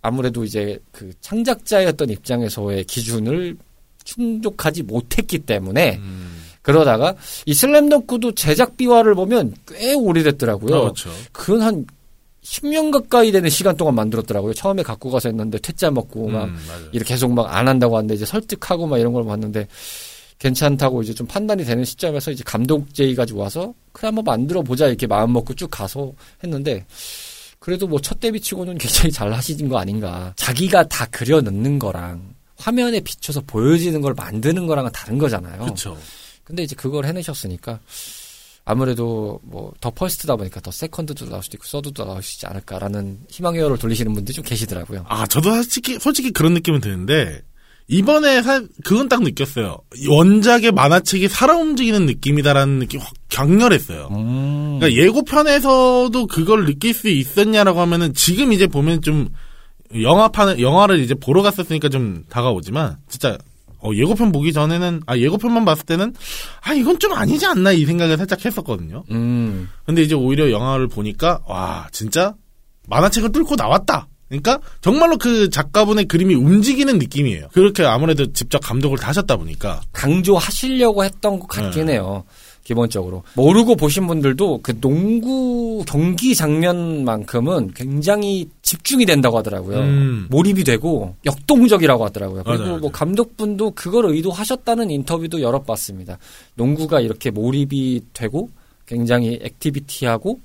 아무래도 0.00 0.44
이제 0.44 0.78
그 0.90 1.12
창작자였던 1.20 2.10
입장에서의 2.10 2.84
기준을 2.84 3.56
충족하지 4.04 4.82
못했기 4.82 5.40
때문에 5.40 5.96
음, 5.98 6.42
그러다가 6.60 7.14
이 7.46 7.54
슬램덩크도 7.54 8.32
제작 8.34 8.76
비화를 8.76 9.14
보면 9.14 9.54
꽤 9.68 9.94
오래됐더라고요. 9.94 10.80
그렇죠. 10.80 11.10
그건 11.30 11.62
한 11.62 11.86
10년 12.42 12.90
가까이 12.90 13.30
되는 13.30 13.48
시간 13.48 13.76
동안 13.76 13.94
만들었더라고요. 13.94 14.54
처음에 14.54 14.82
갖고 14.82 15.10
가서 15.12 15.28
했는데 15.28 15.58
퇴짜 15.58 15.92
먹고 15.92 16.28
막 16.28 16.46
음. 16.46 16.56
이렇게 16.90 17.14
계속 17.14 17.32
막 17.32 17.46
안 17.54 17.68
한다고 17.68 17.96
하는데 17.96 18.12
이제 18.14 18.26
설득하고 18.26 18.88
막 18.88 18.98
이런 18.98 19.12
걸 19.12 19.24
봤는데 19.24 19.68
괜찮다고 20.42 21.02
이제 21.02 21.14
좀 21.14 21.24
판단이 21.28 21.64
되는 21.64 21.84
시점에서 21.84 22.32
이제 22.32 22.42
감독 22.44 22.92
제의 22.92 23.14
가지고 23.14 23.40
와서 23.40 23.72
그래 23.92 24.08
한번 24.08 24.24
만들어 24.24 24.60
보자 24.62 24.88
이렇게 24.88 25.06
마음 25.06 25.32
먹고 25.32 25.54
쭉 25.54 25.68
가서 25.70 26.12
했는데 26.42 26.84
그래도 27.60 27.86
뭐 27.86 28.00
첫 28.00 28.18
데뷔 28.18 28.40
치고는 28.40 28.76
굉장히 28.76 29.12
잘 29.12 29.32
하시는 29.32 29.68
거 29.68 29.78
아닌가. 29.78 30.32
자기가 30.36 30.88
다 30.88 31.06
그려 31.12 31.40
넣는 31.40 31.78
거랑 31.78 32.34
화면에 32.56 32.98
비춰서 33.00 33.40
보여지는 33.42 34.00
걸 34.00 34.14
만드는 34.14 34.66
거랑은 34.66 34.90
다른 34.92 35.16
거잖아요. 35.16 35.60
그렇죠. 35.62 35.96
근데 36.42 36.64
이제 36.64 36.74
그걸 36.74 37.06
해내셨으니까 37.06 37.78
아무래도 38.64 39.38
뭐 39.44 39.72
the 39.80 39.90
first다 39.90 40.34
보니까 40.36 40.60
the 40.60 40.70
second도 40.72 41.28
나올 41.28 41.42
수도 41.42 41.56
있고 41.56 41.66
서드도 41.66 42.04
나올 42.04 42.22
수 42.22 42.36
있지 42.36 42.46
않을까라는 42.46 43.26
희망회로를 43.28 43.78
돌리시는 43.78 44.12
분들이 44.12 44.34
좀 44.34 44.44
계시더라고요. 44.44 45.04
아, 45.08 45.26
저도 45.26 45.52
솔직히, 45.54 45.98
솔직히 45.98 46.32
그런 46.32 46.54
느낌은 46.54 46.80
드는데, 46.80 47.42
이번에 47.88 48.42
사, 48.42 48.62
그건 48.84 49.08
딱 49.08 49.22
느꼈어요. 49.22 49.78
원작의 50.08 50.72
만화책이 50.72 51.28
살아 51.28 51.56
움직이는 51.56 52.06
느낌이다라는 52.06 52.78
느낌이 52.78 53.02
확 53.02 53.12
강렬했어요. 53.30 54.08
음. 54.12 54.78
그러니까 54.78 55.00
예고편에서도 55.02 56.26
그걸 56.26 56.64
느낄 56.64 56.94
수 56.94 57.08
있었냐라고 57.08 57.80
하면은 57.80 58.14
지금 58.14 58.52
이제 58.52 58.66
보면 58.66 59.02
좀 59.02 59.28
영화판 59.94 60.60
영화를 60.60 61.00
이제 61.00 61.14
보러 61.14 61.42
갔었으니까 61.42 61.88
좀 61.88 62.24
다가오지만 62.28 62.96
진짜 63.08 63.36
어, 63.82 63.90
예고편 63.92 64.30
보기 64.32 64.52
전에는 64.52 65.02
아 65.06 65.16
예고편만 65.16 65.64
봤을 65.64 65.84
때는 65.84 66.14
아 66.62 66.72
이건 66.72 66.98
좀 66.98 67.12
아니지 67.12 67.44
않나 67.46 67.72
이 67.72 67.84
생각을 67.84 68.16
살짝 68.16 68.44
했었거든요. 68.44 69.02
음. 69.10 69.68
근데 69.84 70.02
이제 70.02 70.14
오히려 70.14 70.50
영화를 70.50 70.86
보니까 70.86 71.40
와 71.46 71.88
진짜 71.92 72.34
만화책을 72.88 73.32
뚫고 73.32 73.56
나왔다. 73.56 74.06
그러니까 74.32 74.60
정말로 74.80 75.18
그 75.18 75.50
작가분의 75.50 76.06
그림이 76.06 76.34
움직이는 76.34 76.98
느낌이에요. 76.98 77.48
그렇게 77.52 77.84
아무래도 77.84 78.32
직접 78.32 78.60
감독을 78.60 78.96
다 78.96 79.08
하셨다 79.08 79.36
보니까 79.36 79.82
강조하시려고 79.92 81.04
했던 81.04 81.38
것 81.38 81.46
같긴 81.48 81.86
네. 81.86 81.94
해요. 81.94 82.24
기본적으로 82.64 83.24
모르고 83.34 83.76
보신 83.76 84.06
분들도 84.06 84.60
그 84.62 84.80
농구 84.80 85.84
경기 85.86 86.34
장면만큼은 86.34 87.74
굉장히 87.74 88.48
집중이 88.62 89.04
된다고 89.04 89.36
하더라고요. 89.36 89.80
음. 89.80 90.26
몰입이 90.30 90.64
되고 90.64 91.14
역동적이라고 91.26 92.04
하더라고요. 92.06 92.44
그리고 92.44 92.58
맞아요, 92.58 92.70
뭐 92.70 92.78
맞아요. 92.78 92.92
감독분도 92.92 93.72
그걸 93.72 94.06
의도하셨다는 94.06 94.90
인터뷰도 94.90 95.42
여러 95.42 95.60
봤습니다. 95.60 96.18
농구가 96.54 97.00
이렇게 97.00 97.30
몰입이 97.30 98.00
되고 98.14 98.48
굉장히 98.86 99.40
activity하고 99.42 100.40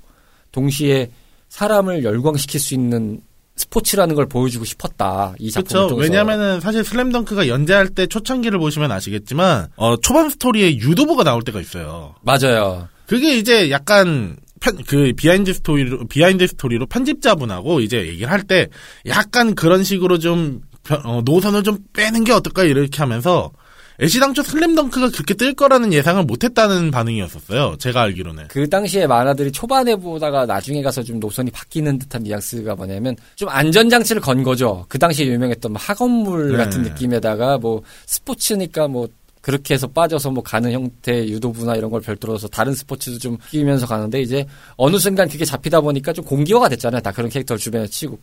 동시에 0.52 1.10
사람을 1.48 2.04
열광시킬 2.04 2.60
수 2.60 2.74
있는 2.74 3.22
스포츠라는 3.58 4.14
걸 4.14 4.26
보여주고 4.26 4.64
싶었다. 4.64 5.34
이 5.38 5.50
작품을 5.50 5.68
그렇죠. 5.68 5.88
통해서. 5.94 6.10
왜냐하면은 6.10 6.60
사실 6.60 6.84
슬램덩크가 6.84 7.48
연재할 7.48 7.88
때 7.88 8.06
초창기를 8.06 8.58
보시면 8.58 8.90
아시겠지만 8.92 9.66
어, 9.76 9.96
초반 9.98 10.30
스토리에 10.30 10.76
유도부가 10.78 11.24
나올 11.24 11.42
때가 11.42 11.60
있어요. 11.60 12.14
맞아요. 12.22 12.88
그게 13.06 13.36
이제 13.36 13.70
약간 13.70 14.36
편, 14.60 14.76
그 14.86 15.12
behind 15.16 15.52
story로 15.52 16.06
behind 16.08 16.46
story로 16.46 16.86
편집자분하고 16.86 17.80
이제 17.80 18.06
얘기를 18.06 18.30
할 18.30 18.42
때 18.44 18.68
약간 19.06 19.54
그런 19.54 19.82
식으로 19.84 20.18
좀 20.18 20.60
편- 20.84 21.04
어, 21.04 21.22
노선을 21.24 21.62
좀 21.64 21.78
빼는 21.92 22.24
게 22.24 22.32
어떨까 22.32 22.64
이렇게 22.64 22.98
하면서 22.98 23.50
애시당초 24.00 24.42
슬램덩크가 24.42 25.10
그렇게 25.10 25.34
뜰 25.34 25.54
거라는 25.54 25.92
예상을 25.92 26.22
못했다는 26.22 26.90
반응이었었어요. 26.90 27.76
제가 27.78 28.02
알기로는. 28.02 28.48
그 28.48 28.68
당시에 28.68 29.06
만화들이 29.06 29.50
초반에 29.50 29.96
보다가 29.96 30.46
나중에 30.46 30.82
가서 30.82 31.02
좀 31.02 31.18
노선이 31.18 31.50
바뀌는 31.50 31.98
듯한 31.98 32.22
뉘앙스가 32.22 32.76
뭐냐면 32.76 33.16
좀 33.34 33.48
안전장치를 33.48 34.22
건 34.22 34.42
거죠. 34.44 34.84
그 34.88 34.98
당시에 34.98 35.26
유명했던 35.26 35.72
뭐 35.72 35.80
학원물 35.80 36.52
네. 36.52 36.58
같은 36.58 36.82
느낌에다가 36.82 37.58
뭐 37.58 37.82
스포츠니까 38.06 38.86
뭐 38.86 39.08
그렇게 39.40 39.74
해서 39.74 39.86
빠져서 39.86 40.30
뭐 40.30 40.42
가는 40.42 40.70
형태의 40.70 41.30
유도부나 41.30 41.74
이런 41.74 41.90
걸 41.90 42.00
별도로 42.00 42.34
해서 42.34 42.46
다른 42.48 42.74
스포츠도 42.74 43.18
좀 43.18 43.38
끼면서 43.50 43.86
가는데 43.86 44.20
이제 44.20 44.46
어느 44.76 44.98
순간 44.98 45.28
그게 45.28 45.44
잡히다 45.44 45.80
보니까 45.80 46.12
좀 46.12 46.24
공기화가 46.24 46.68
됐잖아요. 46.68 47.00
다 47.00 47.10
그런 47.10 47.30
캐릭터를 47.30 47.58
주변에 47.58 47.86
치고. 47.86 48.18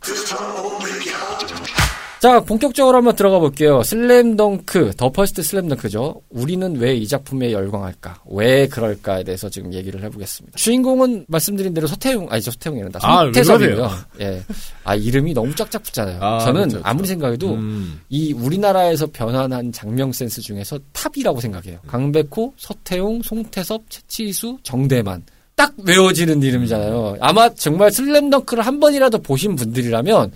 자, 2.21 2.39
본격적으로 2.39 2.97
한번 2.97 3.15
들어가 3.15 3.37
볼게요. 3.39 3.83
슬램덩크, 3.83 4.93
더 4.97 5.11
퍼스트 5.11 5.43
슬램덩크죠. 5.43 6.21
우리는 6.29 6.75
왜 6.77 6.95
이 6.95 7.07
작품에 7.07 7.51
열광할까? 7.51 8.21
왜 8.31 8.67
그럴까에 8.67 9.23
대해서 9.23 9.49
지금 9.49 9.73
얘기를 9.73 10.01
해보겠습니다. 10.01 10.55
주인공은 10.57 11.25
말씀드린 11.27 11.73
대로 11.73 11.85
서태웅, 11.87 12.27
아니죠, 12.31 12.51
서태웅이란다. 12.51 12.99
아, 13.03 13.23
왜 13.23 13.25
송태섭이고요. 13.33 13.91
예. 14.21 14.41
아, 14.85 14.95
이름이 14.95 15.33
너무 15.33 15.53
짝짝 15.55 15.83
붙잖아요. 15.83 16.17
아, 16.21 16.39
저는 16.39 16.53
그렇죠, 16.53 16.69
그렇죠. 16.77 16.87
아무리 16.89 17.07
생각해도 17.07 17.53
음. 17.53 17.99
이 18.09 18.33
우리나라에서 18.33 19.07
변환한 19.07 19.71
작명 19.71 20.11
센스 20.13 20.41
중에서 20.41 20.79
탑이라고 20.93 21.41
생각해요. 21.41 21.79
강백호, 21.85 22.53
서태웅, 22.57 23.21
송태섭, 23.23 23.83
채치수, 23.89 24.57
정대만. 24.63 25.23
딱 25.55 25.73
외워지는 25.83 26.41
이름이잖아요. 26.41 27.17
아마 27.19 27.53
정말 27.53 27.91
슬램덩크를 27.91 28.65
한 28.65 28.79
번이라도 28.79 29.19
보신 29.19 29.55
분들이라면 29.55 30.31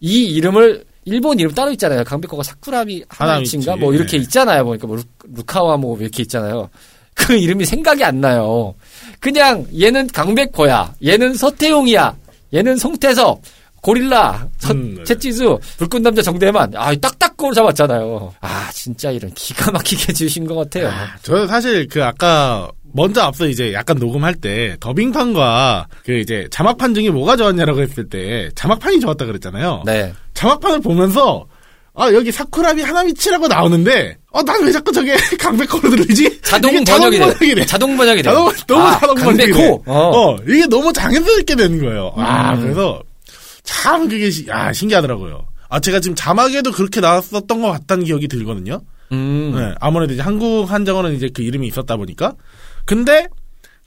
이 0.00 0.24
이름을 0.24 0.84
일본 1.04 1.38
이름 1.38 1.52
따로 1.52 1.70
있잖아요. 1.72 2.04
강백호가 2.04 2.42
사쿠라미 2.42 3.04
하나미치인가 3.08 3.72
하나미치, 3.72 3.84
뭐 3.84 3.94
이렇게 3.94 4.16
네. 4.18 4.22
있잖아요. 4.24 4.64
보니까 4.64 4.86
뭐 4.86 4.96
루, 4.96 5.02
루카와 5.34 5.76
뭐 5.78 5.98
이렇게 5.98 6.22
있잖아요. 6.22 6.68
그 7.14 7.34
이름이 7.34 7.64
생각이 7.64 8.02
안 8.04 8.20
나요. 8.20 8.74
그냥 9.18 9.66
얘는 9.78 10.06
강백호야. 10.08 10.94
얘는 11.04 11.34
서태웅이야. 11.34 12.16
얘는 12.54 12.76
송태섭. 12.76 13.40
고릴라, 13.82 14.46
서- 14.58 14.74
음, 14.74 14.96
네. 14.98 15.04
채찌수, 15.04 15.58
불꽃 15.78 16.02
남자 16.02 16.20
정대만, 16.20 16.70
아, 16.76 16.94
딱딱 16.96 17.34
그걸 17.34 17.54
잡았잖아요. 17.54 18.34
아, 18.42 18.68
진짜 18.74 19.10
이런 19.10 19.32
기가 19.32 19.70
막히게 19.70 20.08
해주신 20.12 20.46
것 20.46 20.54
같아요. 20.54 20.90
저는 21.22 21.46
사실 21.48 21.88
그 21.88 22.04
아까 22.04 22.70
먼저 22.92 23.22
앞서 23.22 23.46
이제 23.46 23.72
약간 23.72 23.96
녹음할 23.98 24.34
때 24.34 24.76
더빙판과 24.80 25.86
그 26.04 26.18
이제 26.18 26.46
자막판 26.50 26.94
중에 26.94 27.10
뭐가 27.10 27.36
좋았냐라고 27.36 27.80
했을 27.82 28.08
때 28.08 28.50
자막판이 28.54 29.00
좋았다 29.00 29.26
그랬잖아요. 29.26 29.82
네. 29.86 30.12
자막판을 30.34 30.80
보면서 30.80 31.46
아 31.94 32.12
여기 32.12 32.30
사쿠라비 32.30 32.82
하나미치라고 32.82 33.48
나오는데 33.48 34.16
어난 34.30 34.62
왜 34.64 34.70
자꾸 34.72 34.92
저게 34.92 35.16
강백호로 35.38 35.90
들리지? 35.90 36.40
자동 36.42 36.72
번역이 36.84 37.18
돼. 37.18 37.24
번역이네. 37.24 37.66
자동 37.66 37.96
번역이 37.96 38.22
돼. 38.22 38.30
자동, 38.30 38.52
너무 38.66 38.82
아, 38.82 38.98
자동 38.98 39.14
번역이 39.16 39.52
돼. 39.52 39.68
어. 39.68 39.82
어. 39.86 40.36
이게 40.48 40.66
너무 40.66 40.92
장애스럽게 40.92 41.56
되는 41.56 41.78
거예요. 41.82 42.12
아 42.16 42.54
음. 42.54 42.60
그래서 42.60 43.02
참 43.64 44.08
그게 44.08 44.30
시- 44.30 44.46
아 44.50 44.72
신기하더라고요. 44.72 45.46
아 45.68 45.80
제가 45.80 46.00
지금 46.00 46.14
자막에도 46.14 46.70
그렇게 46.72 47.00
나왔었던 47.00 47.60
것 47.60 47.70
같다는 47.70 48.04
기억이 48.04 48.28
들거든요. 48.28 48.80
음. 49.12 49.52
네, 49.56 49.74
아무래도 49.80 50.12
이제 50.14 50.22
한국 50.22 50.70
한정어는 50.70 51.14
이제 51.16 51.28
그 51.34 51.42
이름이 51.42 51.66
있었다 51.66 51.96
보니까. 51.96 52.34
근데 52.84 53.26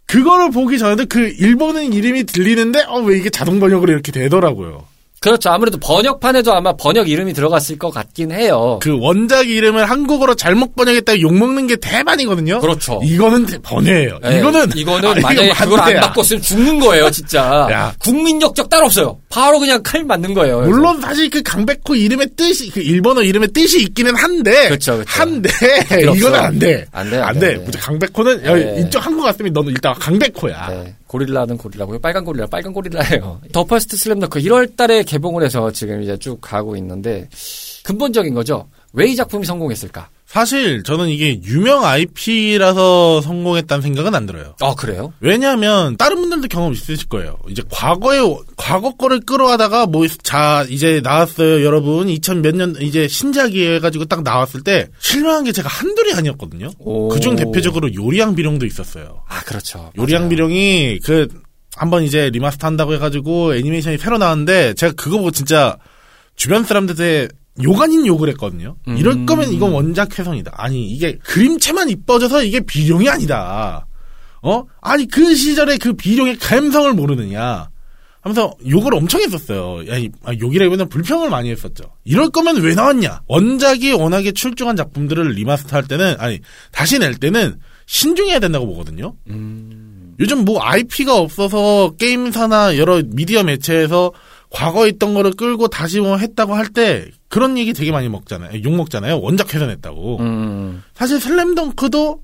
그거를 0.05 0.51
보기 0.51 0.77
전에도 0.79 1.05
그 1.07 1.19
일본은 1.39 1.93
이름이 1.93 2.25
들리는데 2.25 2.83
어 2.87 2.99
왜 3.01 3.17
이게 3.17 3.29
자동 3.29 3.59
번역으로 3.59 3.91
이렇게 3.91 4.11
되더라고요. 4.11 4.85
그렇죠. 5.23 5.49
아무래도 5.51 5.77
번역판에도 5.77 6.53
아마 6.53 6.73
번역 6.73 7.07
이름이 7.07 7.31
들어갔을 7.33 7.77
것 7.77 7.91
같긴 7.91 8.33
해요. 8.33 8.79
그 8.83 8.97
원작 8.99 9.49
이름을 9.49 9.89
한국어로 9.89 10.35
잘못 10.35 10.75
번역했다 10.75 11.21
욕 11.21 11.33
먹는 11.33 11.67
게 11.67 11.77
태반이거든요. 11.77 12.59
그렇죠. 12.59 12.99
이거는 13.05 13.45
대- 13.45 13.57
번외예요. 13.63 14.19
예, 14.25 14.39
이거는 14.39 14.71
이거는 14.75 15.07
아, 15.09 15.11
이거 15.13 15.21
만약에 15.21 15.49
그걸 15.53 15.79
안. 15.79 15.95
바꿨으면 16.01 16.41
죽는 16.41 16.79
거예요, 16.81 17.09
진짜. 17.09 17.67
야. 17.71 17.93
국민 17.99 18.41
역적 18.41 18.67
따로 18.67 18.87
없어요. 18.87 19.17
바로 19.29 19.59
그냥 19.59 19.81
칼 19.81 20.03
맞는 20.03 20.33
거예요. 20.33 20.57
그래서. 20.57 20.71
물론 20.73 20.99
사실 20.99 21.29
그 21.29 21.41
강백호 21.41 21.95
이름의 21.95 22.31
뜻이 22.35 22.69
그 22.69 22.81
일본어 22.81 23.23
이름의 23.23 23.47
뜻이 23.53 23.81
있기는 23.81 24.13
한데 24.17 24.67
그쵸, 24.69 24.97
그쵸. 24.97 25.09
한데. 25.21 25.49
이거는 26.17 26.37
안 26.37 26.59
돼. 26.59 26.85
안 26.91 27.09
돼, 27.09 27.17
안안 27.17 27.39
돼, 27.39 27.53
돼. 27.55 27.61
안 27.63 27.71
돼. 27.71 27.79
강백호는 27.79 28.43
네. 28.43 28.49
야, 28.49 28.79
이쪽 28.79 29.05
한국 29.05 29.23
갔으면 29.23 29.53
너는 29.53 29.71
일단 29.71 29.93
강백호야. 29.93 30.67
네, 30.69 30.93
고릴라는 31.17 31.57
고릴라고요. 31.57 31.99
빨간 31.99 32.25
고릴라, 32.25 32.47
빨간 32.47 32.73
고릴라예요. 32.73 33.39
더 33.53 33.63
퍼스트 33.63 33.95
슬램덩크 33.97 34.39
1월 34.39 34.75
달에 34.75 35.03
개봉을 35.03 35.43
해서 35.43 35.71
지금 35.71 36.01
이제 36.01 36.17
쭉 36.17 36.39
가고 36.41 36.75
있는데 36.75 37.29
근본적인 37.83 38.33
거죠. 38.33 38.67
왜 38.93 39.07
이 39.11 39.15
작품이 39.15 39.45
성공했을까? 39.45 40.09
사실 40.33 40.81
저는 40.81 41.09
이게 41.09 41.39
유명 41.43 41.85
IP라서 41.85 43.21
성공했다는 43.21 43.83
생각은 43.83 44.15
안 44.15 44.25
들어요. 44.25 44.55
아, 44.61 44.73
그래요? 44.73 45.13
왜냐하면 45.19 45.95
다른 45.95 46.15
분들도 46.21 46.47
경험 46.47 46.73
있으실 46.73 47.07
거예요. 47.07 47.37
이제 47.49 47.61
과거에 47.69 48.17
과거 48.57 48.95
거를 48.95 49.19
끌어가다가 49.19 49.85
뭐 49.85 50.07
자 50.23 50.65
이제 50.69 51.01
나왔어요, 51.03 51.63
여러분. 51.63 52.09
2000 52.09 52.41
몇 52.41 52.55
년 52.55 52.75
이제 52.81 53.07
신작이 53.07 53.63
해가지고 53.75 54.05
딱 54.05 54.23
나왔을 54.23 54.63
때 54.63 54.87
실망한 54.99 55.43
게 55.43 55.51
제가 55.51 55.69
한둘이 55.69 56.13
아니었거든요. 56.13 56.71
오. 56.79 57.09
그중 57.09 57.35
대표적으로 57.35 57.93
요리왕 57.93 58.33
비룡도 58.33 58.65
있었어요. 58.65 59.21
아, 59.27 59.41
그렇죠. 59.43 59.91
요리왕. 59.99 60.29
비룡이 60.29 60.99
그 61.03 61.27
한번 61.75 62.03
이제 62.03 62.31
remaster 62.31 62.65
한다고 62.65 62.93
해가지고 62.95 63.53
애니메이션이 63.55 63.99
새로 63.99 64.17
나왔는데 64.17 64.73
제가 64.73 64.93
그거 64.95 65.17
보고 65.17 65.29
진짜 65.29 65.77
주변 66.35 66.63
사람들한테 66.63 67.27
욕 67.61 67.79
아닌 67.81 68.05
욕을 68.07 68.29
했거든요. 68.29 68.75
음. 68.87 68.97
이럴 68.97 69.25
거면 69.25 69.51
이건 69.53 69.71
원작 69.73 70.17
훼손이다. 70.17 70.51
아니 70.55 70.89
이게 70.89 71.17
그림체만 71.23 71.89
이뻐져서 71.89 72.43
이게 72.43 72.59
비룡이 72.61 73.07
아니다. 73.09 73.85
어? 74.41 74.63
아니 74.81 75.07
그 75.07 75.35
시절에 75.35 75.77
그 75.77 75.93
비룡의 75.93 76.37
감성을 76.37 76.91
모르느냐. 76.93 77.69
하면서 78.21 78.53
욕을 78.69 78.95
엄청 78.95 79.19
했었어요. 79.21 79.85
야, 79.91 79.97
이- 79.97 80.09
아, 80.23 80.31
욕이라기보다는 80.33 80.87
불평을 80.87 81.29
많이 81.29 81.49
했었죠. 81.51 81.83
이럴 82.05 82.29
거면 82.29 82.61
왜 82.61 82.73
나왔냐? 82.73 83.21
원작이 83.27 83.91
워낙에 83.91 84.31
출중한 84.31 84.77
작품들을 84.77 85.31
remaster 85.33 85.75
할 85.75 85.83
때는, 85.85 86.15
아니, 86.19 86.39
다시 86.71 86.99
낼 86.99 87.15
때는 87.15 87.59
신중해야 87.85 88.39
된다고 88.39 88.65
보거든요. 88.65 89.13
음, 89.29 90.15
요즘 90.21 90.45
뭐 90.45 90.61
IP가 90.63 91.17
없어서 91.17 91.91
게임사나 91.99 92.77
여러 92.77 93.01
미디어 93.05 93.43
매체에서 93.43 94.13
과거에 94.51 94.89
있던 94.91 95.13
거를 95.13 95.31
끌고 95.33 95.67
다시 95.67 95.99
뭐 95.99 96.15
했다고 96.15 96.55
할 96.55 96.67
때 96.69 97.09
그런 97.33 97.57
얘기 97.57 97.73
되게 97.73 97.91
많이 97.91 98.09
먹잖아요. 98.09 98.61
욕 98.63 98.75
먹잖아요. 98.75 99.19
원작 99.19 99.55
훼손했다고. 99.55 100.19
음. 100.19 100.83
사실 100.93 101.19
슬램덩크도 101.19 102.21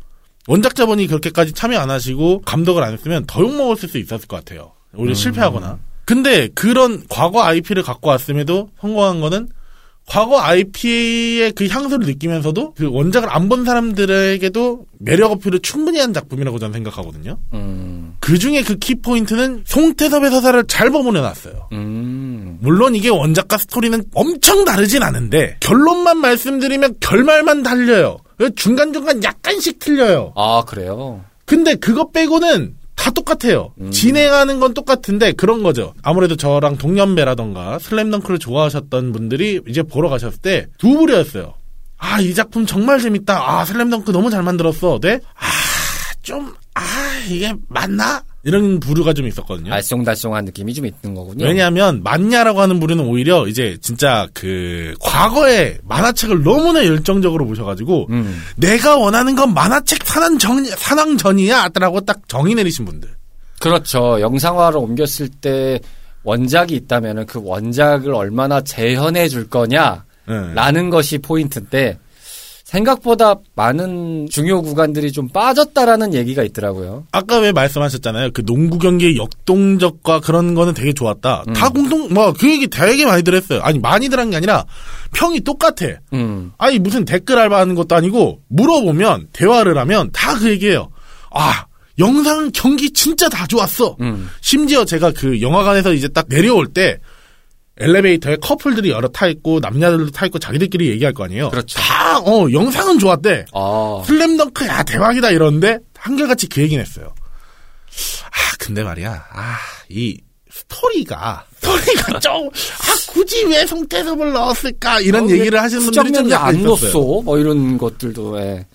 원작자분이 0.47 1.07
그렇게까지 1.07 1.53
참여 1.53 1.79
안 1.79 1.89
하시고 1.89 2.41
감독을 2.41 2.83
안 2.83 2.93
했으면 2.93 3.25
더 3.25 3.41
욕 3.41 3.55
먹었을 3.55 3.89
수 3.89 3.97
있었을 3.97 4.27
것 4.27 4.37
같아요. 4.37 4.73
오히려 4.93 5.15
실패하거나. 5.15 5.79
근데 6.05 6.47
그런 6.49 7.03
과거 7.09 7.41
IP를 7.41 7.81
갖고 7.81 8.09
왔음에도 8.09 8.69
성공한 8.79 9.19
거는 9.19 9.49
과거 10.09 10.39
IP의 10.41 11.51
그 11.53 11.67
향수를 11.67 12.07
느끼면서도 12.07 12.73
그 12.73 12.89
원작을 12.91 13.29
안 13.31 13.47
본 13.49 13.63
사람들에게도 13.65 14.85
매력 14.99 15.31
어필을 15.31 15.59
충분히 15.61 15.99
한 15.99 16.13
작품이라고 16.13 16.59
저는 16.59 16.73
생각하거든요. 16.73 17.37
음. 17.53 18.15
그 18.19 18.37
중에 18.37 18.61
그 18.63 18.75
키포인트는 18.77 19.63
송태섭의 19.65 20.29
서사를 20.31 20.63
잘 20.67 20.89
버무려놨어요. 20.91 21.69
음. 21.73 22.57
물론 22.61 22.95
이게 22.95 23.09
원작과 23.09 23.57
스토리는 23.57 24.03
엄청 24.13 24.65
다르진 24.65 25.01
않은데 25.03 25.57
결론만 25.61 26.17
말씀드리면 26.17 26.95
결말만 26.99 27.63
달려요. 27.63 28.17
중간중간 28.55 29.23
약간씩 29.23 29.79
틀려요. 29.79 30.33
아, 30.35 30.63
그래요? 30.67 31.23
근데 31.45 31.75
그거 31.75 32.09
빼고는 32.11 32.75
다 32.99 33.09
똑같아요. 33.11 33.73
진행하는 33.91 34.59
건 34.59 34.73
똑같은데 34.73 35.31
그런 35.31 35.63
거죠. 35.63 35.93
아무래도 36.03 36.35
저랑 36.35 36.77
동년배라던가 36.77 37.79
슬램덩크를 37.79 38.39
좋아하셨던 38.39 39.13
분들이 39.13 39.61
이제 39.69 39.81
보러 39.83 40.09
가셨을 40.09 40.39
때 40.39 40.65
두 40.77 40.89
부류였어요. 40.97 41.53
아, 41.97 42.19
이 42.19 42.33
작품 42.33 42.65
정말 42.65 42.99
재밌다. 42.99 43.41
아, 43.59 43.63
슬램덩크 43.65 44.11
너무 44.11 44.29
잘 44.29 44.43
만들었어. 44.43 44.99
네? 45.01 45.19
아, 45.35 45.45
좀, 46.21 46.53
아, 46.75 46.81
이게 47.29 47.53
맞나? 47.69 48.21
이런 48.43 48.79
부류가 48.79 49.13
좀 49.13 49.27
있었거든요. 49.27 49.71
알쏭달쏭한 49.73 50.45
느낌이 50.45 50.73
좀 50.73 50.85
있는 50.85 51.13
거군요. 51.13 51.45
왜냐하면 51.45 52.01
맞냐라고 52.03 52.61
하는 52.61 52.79
부류는 52.79 53.05
오히려 53.05 53.47
이제 53.47 53.77
진짜 53.81 54.27
그 54.33 54.93
과거의 55.01 55.79
만화책을 55.83 56.43
너무나 56.43 56.85
열정적으로 56.85 57.45
보셔가지고 57.45 58.07
음. 58.11 58.41
내가 58.55 58.97
원하는 58.97 59.35
건 59.35 59.53
만화책 59.53 60.05
산왕 60.05 60.37
정 60.37 60.63
산왕 60.63 61.17
전이야라고 61.17 62.01
딱 62.01 62.27
정의 62.29 62.55
내리신 62.55 62.85
분들. 62.85 63.09
그렇죠. 63.59 64.21
영상화로 64.21 64.79
옮겼을 64.79 65.27
때 65.27 65.79
원작이 66.23 66.75
있다면은 66.75 67.25
그 67.25 67.41
원작을 67.43 68.13
얼마나 68.13 68.61
재현해 68.61 69.27
줄 69.27 69.49
거냐? 69.49 70.05
네. 70.27 70.53
라는 70.53 70.89
것이 70.89 71.17
포인트인데 71.17 71.97
생각보다 72.69 73.35
많은 73.55 74.27
중요 74.29 74.61
구간들이 74.61 75.11
좀 75.11 75.27
빠졌다라는 75.29 76.13
얘기가 76.13 76.43
있더라고요. 76.43 77.05
아까 77.11 77.39
왜 77.39 77.51
말씀하셨잖아요. 77.51 78.29
그 78.31 78.45
농구 78.45 78.77
경기의 78.77 79.17
역동적과 79.17 80.19
그런 80.19 80.53
거는 80.53 80.75
되게 80.75 80.93
좋았다. 80.93 81.45
다 81.55 81.69
공동 81.69 82.13
뭐그 82.13 82.47
얘기 82.49 82.67
되게 82.67 83.05
많이들 83.05 83.33
했어요. 83.33 83.61
아니 83.63 83.79
많이들 83.79 84.19
한 84.19 84.29
게 84.29 84.37
아니라 84.37 84.65
평이 85.13 85.39
똑같아. 85.41 85.87
음. 86.13 86.51
아니 86.59 86.77
무슨 86.77 87.05
댓글 87.05 87.39
알바하는 87.39 87.73
것도 87.73 87.95
아니고 87.95 88.41
물어보면 88.49 89.29
대화를 89.33 89.75
하면 89.79 90.11
다 90.13 90.37
그 90.37 90.49
얘기예요. 90.51 90.89
아 91.31 91.65
영상 91.97 92.51
경기 92.53 92.91
진짜 92.91 93.27
다 93.29 93.47
좋았어. 93.47 93.97
음. 93.99 94.29
심지어 94.41 94.85
제가 94.85 95.11
그 95.11 95.41
영화관에서 95.41 95.91
이제 95.93 96.07
딱 96.07 96.27
내려올 96.29 96.67
때 96.67 96.99
엘리베이터에 97.79 98.37
커플들이 98.37 98.89
여러 98.89 99.07
타 99.07 99.27
있고 99.27 99.59
남녀들도 99.59 100.11
타 100.11 100.25
있고 100.25 100.37
자기들끼리 100.39 100.89
얘기할 100.89 101.13
거 101.13 101.23
아니에요. 101.25 101.49
그렇죠. 101.49 101.79
다 101.79 102.19
어 102.19 102.51
영상은 102.51 102.99
좋았대. 102.99 103.45
아. 103.53 104.03
슬램덩크 104.05 104.65
야 104.67 104.83
대박이다 104.83 105.31
이러는데 105.31 105.79
한결같이 105.97 106.47
그 106.49 106.61
얘기는 106.61 106.83
했어요. 106.83 107.13
아 108.25 108.55
근데 108.59 108.83
말이야 108.83 109.25
아이 109.31 110.17
스토리가 110.51 111.45
스토리가 111.59 112.19
좀 112.21 112.47
아 112.49 113.11
굳이 113.11 113.43
왜 113.45 113.65
송태섭을 113.65 114.33
넣었을까 114.33 114.99
이런 115.01 115.25
어, 115.25 115.29
얘기를 115.29 115.59
하시는 115.59 115.81
분들이 115.83 115.95
좀 115.95 116.05
후장면이 116.07 116.31
약간 116.31 116.47
안 116.49 116.55
있었어요. 116.59 116.91
넣었어. 116.93 117.21
뭐 117.23 117.37
이런 117.39 117.77
것들도 117.77 118.39
예. 118.41 118.65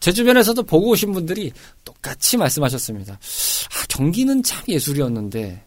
제 0.00 0.12
주변에서도 0.12 0.62
보고 0.62 0.90
오신 0.90 1.12
분들이 1.12 1.52
똑같이 1.84 2.36
말씀하셨습니다. 2.36 3.14
아, 3.14 3.84
경기는 3.88 4.42
참 4.42 4.62
예술이었는데 4.68 5.62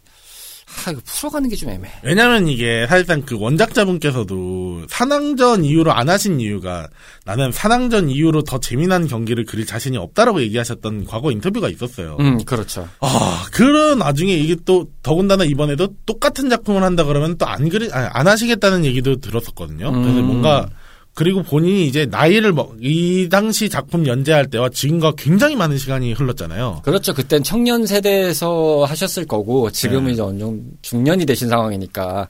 아, 0.86 0.92
이거 0.92 1.02
풀어가는 1.06 1.50
게 1.50 1.56
좀 1.56 1.70
애매해. 1.70 1.94
왜냐면 2.04 2.48
이게 2.48 2.86
사실상 2.88 3.22
그 3.24 3.36
원작자분께서도 3.40 4.86
산왕전 4.90 5.66
이후로 5.66 5.92
안 5.92 6.10
하신 6.10 6.40
이유가 6.40 6.88
나는 7.26 7.52
산왕전 7.52 8.10
이후로 8.10 8.44
더 8.44 8.60
재미난 8.60 9.08
경기를 9.08 9.44
그릴 9.46 9.66
자신이 9.66 9.98
없다라고 9.98 10.42
얘기하셨던 10.42 11.06
과거 11.06 11.32
인터뷰가 11.32 11.70
있었어요. 11.70 12.18
음, 12.20 12.44
그렇죠. 12.46 12.88
아, 13.00 13.46
그런 13.52 14.00
나중에 14.00 14.34
이게 14.34 14.56
또 14.66 14.88
더군다나 15.04 15.44
이번에도 15.46 15.90
똑같은 16.06 16.50
작품을 16.50 16.84
한다 16.84 17.04
그러면 17.04 17.38
또 17.38 17.48
안 17.48 17.70
그리 17.70 17.90
아니, 17.92 18.08
안 18.12 18.28
하시겠다는 18.28 18.86
얘기도 18.86 19.16
들었었거든요. 19.22 19.92
그래서 19.92 20.20
음. 20.20 20.26
뭔가 20.28 20.68
그리고 21.17 21.41
본인이 21.41 21.88
이제 21.88 22.06
나이를 22.06 22.53
먹, 22.53 22.75
이 22.80 23.27
당시 23.27 23.69
작품 23.69 24.06
연재할 24.06 24.51
때와 24.51 24.69
지금과 24.69 25.13
굉장히 25.17 25.56
많은 25.56 25.80
시간이 25.80 26.13
흘렀잖아요. 26.13 26.82
그렇죠. 26.84 27.12
그땐 27.12 27.41
청년 27.41 27.88
세대에서 27.88 28.86
하셨을 28.88 29.25
거고 29.25 29.71
지금은 29.71 30.06
네. 30.06 30.12
이제 30.13 30.21
어느 30.21 30.38
정도 30.38 30.63
중년이 30.84 31.25
되신 31.25 31.49
상황이니까 31.49 32.27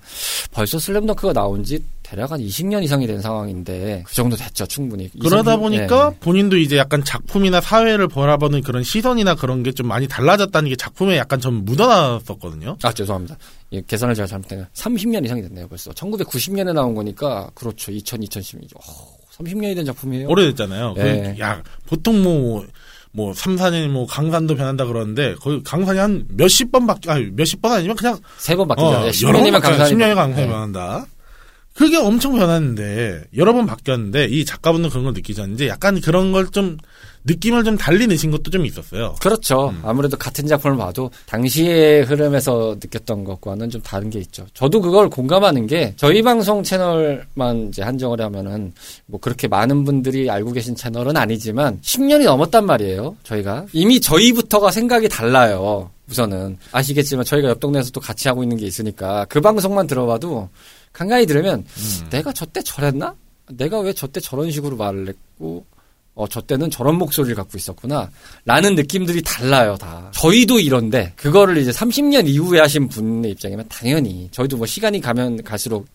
벌써 0.54 0.80
슬램덩크가 0.80 1.34
나온 1.34 1.65
지 1.65 1.84
대략 2.10 2.32
한 2.32 2.39
20년 2.39 2.84
이상이 2.84 3.06
된 3.06 3.20
상황인데 3.22 4.04
그 4.06 4.15
정도 4.15 4.38
됐죠. 4.38 4.65
충분히. 4.65 5.10
그러다 5.20 5.54
20, 5.56 5.60
보니까 5.62 6.10
네. 6.12 6.17
본인도 6.22 6.56
이제 6.58 6.78
약간 6.78 7.04
작품이나 7.04 7.60
사회를 7.60 8.08
바라보는 8.08 8.62
그런 8.62 8.82
시선이나 8.84 9.36
그런 9.36 9.62
게 9.63 9.72
좀 9.74 9.88
많이 9.88 10.08
달라졌다는 10.08 10.70
게 10.70 10.76
작품에 10.78 11.17
약간 11.17 11.39
좀 11.41 11.65
묻어놨었거든요. 11.65 12.78
아, 12.82 12.93
죄송합니다. 12.93 13.38
예, 13.74 13.82
계산을 13.86 14.15
제가 14.15 14.26
잘못했네요. 14.26 14.67
30년 14.74 15.26
이상이 15.26 15.41
됐네요, 15.41 15.67
벌써. 15.67 15.91
1990년에 15.91 16.74
나온 16.74 16.96
거니까, 16.96 17.50
그렇죠. 17.54 17.91
2000, 17.91 18.22
2010이죠. 18.22 18.74
30년이 19.38 19.76
된 19.76 19.86
작품이에요. 19.86 20.30
오래됐잖아요. 20.30 20.93
그, 20.96 21.00
네. 21.02 21.36
야, 21.41 21.62
보통 21.86 22.24
뭐, 22.24 22.65
뭐, 23.12 23.34
3, 23.34 23.58
4년이 23.58 23.89
뭐, 23.89 24.08
강산도 24.08 24.56
변한다 24.56 24.86
그러는데, 24.86 25.36
거의 25.36 25.62
강산이 25.63 26.00
한 26.00 26.26
몇십 26.30 26.72
번 26.72 26.88
바뀌, 26.88 27.10
아니, 27.10 27.26
몇십 27.32 27.62
번 27.62 27.74
아니면 27.74 27.96
그냥, 27.98 28.17
세 28.38 28.56
번 28.56 28.67
바뀌죠. 28.70 28.88
어, 28.88 29.06
예, 29.06 29.12
10년이면 29.12 29.62
강산이. 29.62 29.93
10년이 29.93 30.15
강산이 30.15 30.48
네. 30.48 30.48
변한다. 30.48 31.06
그게 31.78 31.96
엄청 31.98 32.36
변했는데, 32.36 33.26
여러 33.38 33.54
번 33.54 33.68
바뀌었는데, 33.68 34.26
이 34.26 34.46
작가분도 34.46 34.90
그런 34.90 35.04
걸 35.04 35.13
느끼셨는지, 35.13 35.68
약간 35.68 36.02
그런 36.02 36.32
걸 36.32 36.48
좀, 36.48 36.78
느낌을 37.28 37.63
좀 37.63 37.78
달리 37.78 38.08
내신 38.08 38.32
것도 38.32 38.50
좀 38.50 38.66
있었어요. 38.66 39.16
그렇죠. 39.22 39.70
음. 39.70 39.82
아무래도 39.84 40.18
같은 40.18 40.48
작품을 40.48 40.78
봐도 40.78 41.12
당시의 41.28 42.04
흐름에서 42.04 42.78
느꼈던 42.82 43.26
것과는 43.26 43.70
좀 43.70 43.82
다른 43.82 44.10
게 44.10 44.20
있죠. 44.20 44.48
저도 44.54 44.82
그걸 44.82 45.10
공감하는 45.10 45.68
게 45.68 45.94
저희 45.98 46.22
방송 46.22 46.63
채널만 46.63 47.68
이제 47.68 47.84
한정을 47.84 48.22
하면은 48.22 48.72
뭐 49.06 49.20
그렇게 49.20 49.48
많은 49.48 49.84
분들이 49.84 50.30
알고 50.30 50.54
계신 50.54 50.76
채널은 50.76 51.18
아니지만 51.18 51.82
10년이 51.82 52.24
넘었단 52.24 52.66
말이에요. 52.66 53.18
저희가 53.24 53.66
이미 53.74 54.00
저희부터가 54.00 54.72
생각이 54.72 55.10
달라요. 55.10 55.92
우선은 56.10 56.58
아시겠지만 56.72 57.26
저희가 57.26 57.50
옆 57.50 57.60
동네에서 57.60 57.92
또 57.92 58.00
같이 58.00 58.30
하고 58.30 58.42
있는 58.42 58.56
게 58.56 58.66
있으니까 58.66 59.26
그 59.26 59.42
방송만 59.42 59.88
들어봐도 59.88 60.48
간간히 60.98 61.28
들으면 61.28 61.60
음. 61.60 62.08
내가 62.10 62.34
저때 62.34 62.60
저랬나? 62.64 63.14
내가 63.52 63.80
왜 63.80 63.94
저때 63.94 64.20
저런 64.20 64.50
식으로 64.50 64.76
말을 64.78 65.08
했고 65.10 65.64
어, 66.16 66.28
저 66.28 66.42
때는 66.42 66.72
저런 66.72 66.96
목소리를 66.96 67.36
갖고 67.36 67.56
있었구나. 67.56 68.10
라는 68.44 68.74
느낌들이 68.74 69.22
달라요, 69.22 69.78
다. 69.80 70.12
저희도 70.16 70.60
이런데, 70.60 71.14
그거를 71.16 71.58
이제 71.58 71.70
30년 71.70 72.28
이후에 72.28 72.60
하신 72.60 72.88
분의 72.88 73.30
입장이면 73.34 73.68
당연히, 73.70 74.28
저희도 74.32 74.58
뭐 74.58 74.66
시간이 74.66 75.00
가면 75.00 75.44
갈수록 75.44 75.86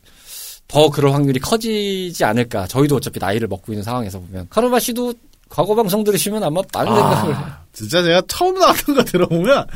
더 0.68 0.88
그럴 0.90 1.12
확률이 1.12 1.40
커지지 1.40 2.24
않을까. 2.24 2.68
저희도 2.68 2.94
어차피 2.94 3.18
나이를 3.18 3.48
먹고 3.48 3.72
있는 3.72 3.82
상황에서 3.82 4.20
보면. 4.20 4.46
카르마 4.48 4.78
씨도 4.78 5.12
과거 5.48 5.74
방송 5.74 6.04
들으시면 6.04 6.44
아마 6.44 6.62
많은 6.72 6.94
생각을. 6.94 7.34
아, 7.72 7.74
진짜 7.74 8.02
제가 8.02 8.22
처음 8.28 8.58
나왔던 8.58 8.94
거 8.96 9.02
들어보면, 9.04 9.66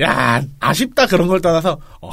야, 0.00 0.42
아쉽다 0.58 1.06
그런 1.06 1.28
걸 1.28 1.40
떠나서, 1.40 1.78
어, 2.00 2.10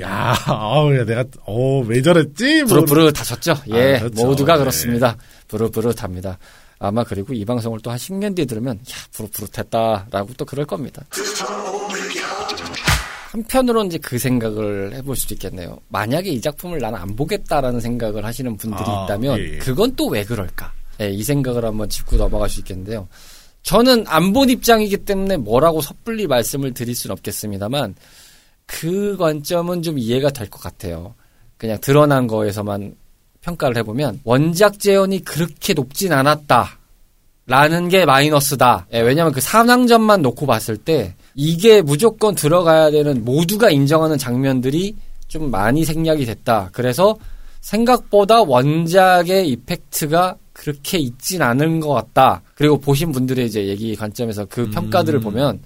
야, 0.00 0.34
어우, 0.48 0.96
야, 0.98 1.04
내가, 1.04 1.24
어, 1.46 1.80
왜 1.86 2.02
저랬지? 2.02 2.64
뭐, 2.64 2.80
부릇부릇하셨죠? 2.84 3.54
예, 3.72 3.96
아, 3.96 3.98
그렇죠. 4.00 4.26
모두가 4.26 4.54
네. 4.54 4.58
그렇습니다. 4.60 5.16
부릇부릇합니다. 5.48 6.38
아마 6.80 7.04
그리고 7.04 7.32
이 7.32 7.44
방송을 7.44 7.78
또 7.82 7.90
한 7.90 7.98
10년 7.98 8.34
뒤에 8.34 8.44
들으면, 8.46 8.76
야, 8.78 8.94
부릇부릇했다라고 9.12 10.34
또 10.36 10.44
그럴 10.44 10.66
겁니다. 10.66 11.02
한편으로는 13.30 13.88
이제 13.88 13.98
그 13.98 14.18
생각을 14.18 14.94
해볼 14.94 15.16
수도 15.16 15.34
있겠네요. 15.34 15.78
만약에 15.88 16.30
이 16.30 16.40
작품을 16.40 16.78
나는 16.78 16.98
안 17.00 17.16
보겠다라는 17.16 17.80
생각을 17.80 18.24
하시는 18.24 18.56
분들이 18.56 18.84
아, 18.86 19.04
있다면, 19.04 19.38
예, 19.38 19.54
예. 19.54 19.58
그건 19.58 19.94
또 19.96 20.06
왜 20.08 20.24
그럴까? 20.24 20.72
예, 21.00 21.10
이 21.10 21.22
생각을 21.24 21.64
한번 21.64 21.88
짚고 21.88 22.16
넘어갈 22.16 22.48
수 22.48 22.60
있겠는데요. 22.60 23.08
저는 23.64 24.04
안 24.06 24.32
본 24.32 24.50
입장이기 24.50 24.98
때문에 24.98 25.36
뭐라고 25.38 25.80
섣불리 25.80 26.26
말씀을 26.26 26.74
드릴 26.74 26.94
수는 26.94 27.12
없겠습니다만, 27.14 27.94
그 28.66 29.16
관점은 29.16 29.82
좀 29.82 29.98
이해가 29.98 30.30
될 30.30 30.48
것 30.48 30.60
같아요. 30.62 31.14
그냥 31.56 31.78
드러난 31.80 32.26
거에서만 32.26 32.94
평가를 33.40 33.76
해보면 33.78 34.20
원작 34.24 34.78
재현이 34.78 35.20
그렇게 35.24 35.74
높진 35.74 36.12
않았다. 36.12 36.78
라는 37.46 37.90
게 37.90 38.06
마이너스다. 38.06 38.86
예, 38.94 39.00
왜냐면 39.00 39.30
그 39.32 39.40
산왕전만 39.42 40.22
놓고 40.22 40.46
봤을 40.46 40.78
때 40.78 41.14
이게 41.34 41.82
무조건 41.82 42.34
들어가야 42.34 42.90
되는 42.90 43.22
모두가 43.22 43.70
인정하는 43.70 44.16
장면들이 44.16 44.96
좀 45.28 45.50
많이 45.50 45.84
생략이 45.84 46.24
됐다. 46.24 46.70
그래서 46.72 47.16
생각보다 47.60 48.42
원작의 48.42 49.46
이펙트가 49.48 50.36
그렇게 50.54 50.98
있진 50.98 51.42
않은 51.42 51.80
것 51.80 51.92
같다. 51.92 52.40
그리고 52.54 52.78
보신 52.80 53.12
분들의 53.12 53.44
이제 53.44 53.66
얘기 53.66 53.94
관점에서 53.94 54.46
그 54.46 54.70
평가들을 54.70 55.18
음. 55.18 55.22
보면 55.22 55.60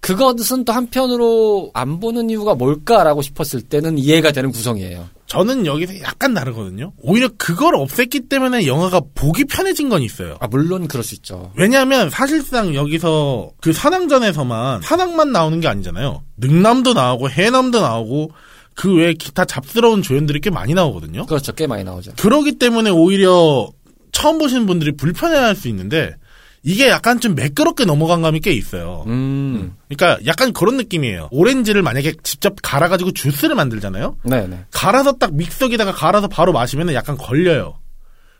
그것은 0.00 0.64
또 0.64 0.72
한편으로 0.72 1.70
안 1.72 2.00
보는 2.00 2.28
이유가 2.28 2.54
뭘까라고 2.54 3.22
싶었을 3.22 3.62
때는 3.62 3.96
이해가 3.96 4.32
되는 4.32 4.50
구성이에요. 4.50 5.08
저는 5.26 5.64
여기서 5.64 6.00
약간 6.00 6.34
다르거든요. 6.34 6.92
오히려 7.00 7.28
그걸 7.38 7.74
없앴기 7.74 8.28
때문에 8.28 8.66
영화가 8.66 9.00
보기 9.14 9.44
편해진 9.44 9.88
건 9.88 10.02
있어요. 10.02 10.36
아 10.40 10.46
물론 10.46 10.88
그럴 10.88 11.02
수 11.02 11.14
있죠. 11.14 11.52
왜냐하면 11.56 12.10
사실상 12.10 12.74
여기서 12.74 13.52
그 13.60 13.72
산왕전에서만 13.72 14.82
산왕만 14.82 15.32
나오는 15.32 15.60
게 15.60 15.68
아니잖아요. 15.68 16.22
능남도 16.36 16.92
나오고 16.92 17.30
해남도 17.30 17.80
나오고 17.80 18.30
그 18.74 18.94
외에 18.94 19.14
기타 19.14 19.44
잡스러운 19.44 20.02
조연들이 20.02 20.40
꽤 20.40 20.50
많이 20.50 20.74
나오거든요. 20.74 21.26
그렇죠. 21.26 21.52
꽤 21.52 21.66
많이 21.66 21.82
나오죠. 21.82 22.12
그러기 22.18 22.58
때문에 22.58 22.90
오히려 22.90 23.70
처음 24.14 24.38
보시는 24.38 24.64
분들이 24.66 24.92
불편해할 24.92 25.54
수 25.54 25.68
있는데 25.68 26.14
이게 26.62 26.88
약간 26.88 27.20
좀 27.20 27.34
매끄럽게 27.34 27.84
넘어간 27.84 28.22
감이 28.22 28.40
꽤 28.40 28.52
있어요. 28.52 29.04
음. 29.06 29.74
그러니까 29.88 30.18
약간 30.24 30.54
그런 30.54 30.78
느낌이에요. 30.78 31.28
오렌지를 31.30 31.82
만약에 31.82 32.14
직접 32.22 32.54
갈아가지고 32.62 33.12
주스를 33.12 33.54
만들잖아요. 33.54 34.16
네네. 34.22 34.66
갈아서 34.70 35.12
딱 35.12 35.34
믹서기다가 35.34 35.92
갈아서 35.92 36.26
바로 36.28 36.52
마시면 36.54 36.94
약간 36.94 37.18
걸려요. 37.18 37.74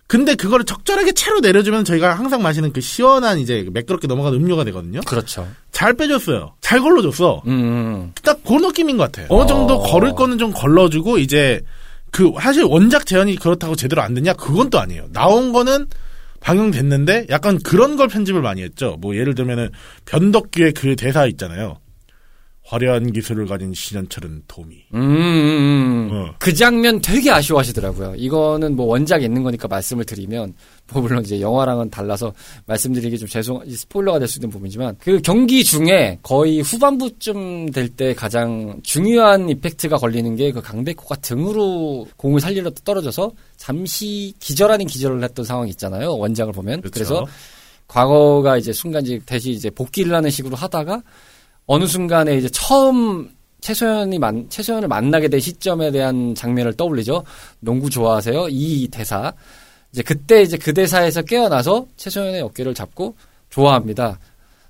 근데 0.06 0.34
그거를 0.34 0.64
적절하게 0.64 1.12
채로 1.12 1.40
내려주면 1.40 1.84
저희가 1.84 2.14
항상 2.14 2.42
마시는 2.42 2.72
그 2.72 2.80
시원한 2.80 3.38
이제 3.38 3.66
매끄럽게 3.72 4.06
넘어가는 4.06 4.38
음료가 4.38 4.64
되거든요. 4.64 5.00
그렇죠. 5.06 5.46
잘 5.72 5.94
빼줬어요. 5.94 6.54
잘 6.60 6.80
걸러줬어. 6.80 7.42
음. 7.46 8.12
딱 8.22 8.38
그 8.46 8.52
느낌인 8.54 8.96
것 8.96 9.04
같아요. 9.04 9.26
어느 9.30 9.46
정도 9.48 9.74
어. 9.74 9.82
걸을 9.90 10.14
거는 10.14 10.38
좀 10.38 10.52
걸러주고 10.52 11.18
이제 11.18 11.60
그 12.14 12.30
사실 12.40 12.62
원작 12.62 13.06
재현이 13.06 13.34
그렇다고 13.36 13.74
제대로 13.74 14.00
안 14.00 14.14
됐냐? 14.14 14.34
그건 14.34 14.70
또 14.70 14.78
아니에요. 14.78 15.08
나온 15.12 15.52
거는 15.52 15.88
방영됐는데 16.38 17.26
약간 17.28 17.58
그런 17.58 17.96
걸 17.96 18.06
편집을 18.06 18.40
많이 18.40 18.62
했죠. 18.62 18.96
뭐 19.00 19.16
예를 19.16 19.34
들면은 19.34 19.70
변덕규의 20.06 20.74
그 20.74 20.94
대사 20.94 21.26
있잖아요. 21.26 21.80
화려한 22.66 23.12
기술을 23.12 23.46
가진 23.46 23.74
신현철은 23.74 24.44
도미. 24.48 24.76
음, 24.94 25.00
음, 25.00 25.06
음. 25.06 26.08
어. 26.10 26.34
그 26.38 26.54
장면 26.54 26.98
되게 27.02 27.30
아쉬워하시더라고요. 27.30 28.14
이거는 28.16 28.74
뭐 28.74 28.86
원작에 28.86 29.22
있는 29.22 29.42
거니까 29.42 29.68
말씀을 29.68 30.04
드리면, 30.06 30.54
뭐 30.92 31.02
물론 31.02 31.22
이제 31.22 31.40
영화랑은 31.42 31.90
달라서 31.90 32.32
말씀드리기 32.64 33.18
좀 33.18 33.28
죄송, 33.28 33.62
스포일러가 33.68 34.18
될 34.18 34.26
수 34.26 34.38
있는 34.38 34.48
부분이지만, 34.48 34.96
그 34.98 35.20
경기 35.20 35.62
중에 35.62 36.18
거의 36.22 36.62
후반부쯤 36.62 37.70
될 37.70 37.88
때 37.94 38.14
가장 38.14 38.80
중요한 38.82 39.48
이펙트가 39.50 39.98
걸리는 39.98 40.34
게 40.36 40.50
그 40.50 40.62
강백호가 40.62 41.16
등으로 41.16 42.06
공을 42.16 42.40
살리러 42.40 42.70
떨어져서 42.84 43.30
잠시 43.56 44.32
기절 44.40 44.70
아닌 44.70 44.86
기절을 44.88 45.22
했던 45.22 45.44
상황이 45.44 45.70
있잖아요. 45.70 46.16
원작을 46.16 46.52
보면. 46.52 46.80
그렇죠. 46.80 46.92
그래서 46.94 47.26
과거가 47.88 48.56
이제 48.56 48.72
순간 48.72 49.04
이제 49.04 49.20
다시 49.26 49.50
이제 49.50 49.68
복귀를 49.70 50.14
하는 50.14 50.30
식으로 50.30 50.56
하다가 50.56 51.02
어느 51.66 51.86
순간에 51.86 52.36
이제 52.36 52.48
처음 52.48 53.30
최소연이 53.60 54.18
만, 54.18 54.46
최소연을 54.50 54.88
만나게 54.88 55.28
된 55.28 55.40
시점에 55.40 55.90
대한 55.90 56.34
장면을 56.34 56.74
떠올리죠. 56.74 57.24
농구 57.60 57.88
좋아하세요? 57.88 58.48
이 58.50 58.88
대사. 58.88 59.32
이제 59.90 60.02
그때 60.02 60.42
이제 60.42 60.58
그 60.58 60.74
대사에서 60.74 61.22
깨어나서 61.22 61.86
최소연의 61.96 62.42
어깨를 62.42 62.74
잡고 62.74 63.16
좋아합니다. 63.48 64.18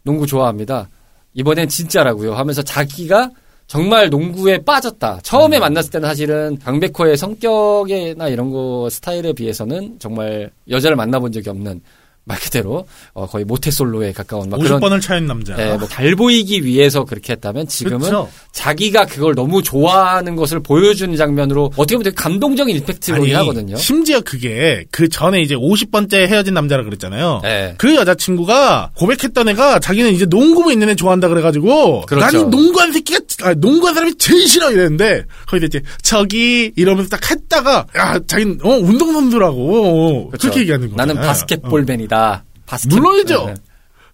농구 0.03 0.27
좋아합니다. 0.27 0.89
이번엔 1.33 1.69
진짜라고요. 1.69 2.35
하면서 2.35 2.63
자기가 2.63 3.31
정말 3.67 4.11
농구에 4.11 4.59
빠졌다. 4.59 5.21
처음에 5.23 5.59
만났을 5.59 5.91
때는 5.91 6.09
사실은 6.09 6.59
강백호의 6.59 7.17
성격이나 7.17 8.29
이런 8.29 8.51
거 8.51 8.89
스타일에 8.91 9.33
비해서는 9.33 9.99
정말 9.99 10.51
여자를 10.69 10.97
만나본 10.97 11.33
적이 11.33 11.51
없는 11.51 11.81
말 12.27 12.39
그대로 12.39 12.87
어, 13.13 13.27
거의 13.27 13.45
모태솔로에 13.45 14.13
가까운 14.13 14.49
막 14.49 14.59
그런 14.59 14.81
50번을 14.81 15.03
차인 15.03 15.27
남자. 15.27 15.55
예, 15.59 15.77
뭐잘 15.77 16.17
보이기 16.17 16.65
위해서 16.65 17.05
그렇게 17.05 17.35
했다면 17.35 17.69
지금은 17.69 18.01
그쵸. 18.01 18.31
자기가 18.53 19.05
그걸 19.05 19.35
너무 19.35 19.63
좋아하는 19.63 20.35
것을 20.35 20.61
보여주는 20.61 21.15
장면으로 21.17 21.73
어떻게 21.77 21.97
보면 21.97 22.05
되게 22.05 22.15
감동적인 22.15 22.75
이펙트로긴 22.77 23.37
하거든요. 23.37 23.77
심지어 23.77 24.21
그게 24.21 24.85
그 24.91 25.09
전에 25.09 25.43
이제 25.43 25.55
50번째 25.55 26.27
헤어진 26.27 26.55
남자라 26.55 26.85
그랬잖아요. 26.85 27.43
예. 27.45 27.75
그 27.77 27.95
여자친구가 27.95 28.93
고백했던 28.95 29.49
애가 29.51 29.81
자기는 29.81 30.13
이제 30.13 30.25
농구부 30.25 30.73
있는 30.73 30.89
애 30.89 30.95
좋아한다 30.95 31.29
그래가지고 31.29 32.03
그렇죠. 32.07 32.25
나는 32.25 32.51
농구한 32.51 32.93
새끼가 32.93 33.21
아, 33.45 33.55
농구한 33.55 33.95
사람이 33.95 34.15
제일 34.17 34.49
싫어 34.49 34.71
이랬는데 34.71 35.25
거기서 35.47 35.67
이제 35.67 35.83
저기 36.03 36.73
이러면서 36.77 37.11
딱 37.11 37.31
했다가 37.31 37.87
야 37.97 38.19
자기는 38.27 38.61
어 38.63 38.71
운동선수라고 38.71 40.29
그렇죠. 40.29 40.39
그렇게 40.41 40.61
얘기하는 40.61 40.89
거야. 40.89 40.97
나는 40.97 41.21
바스켓볼맨이다. 41.21 42.45
바스켓 42.67 42.93
물론이죠. 42.93 43.47
예. 43.51 43.55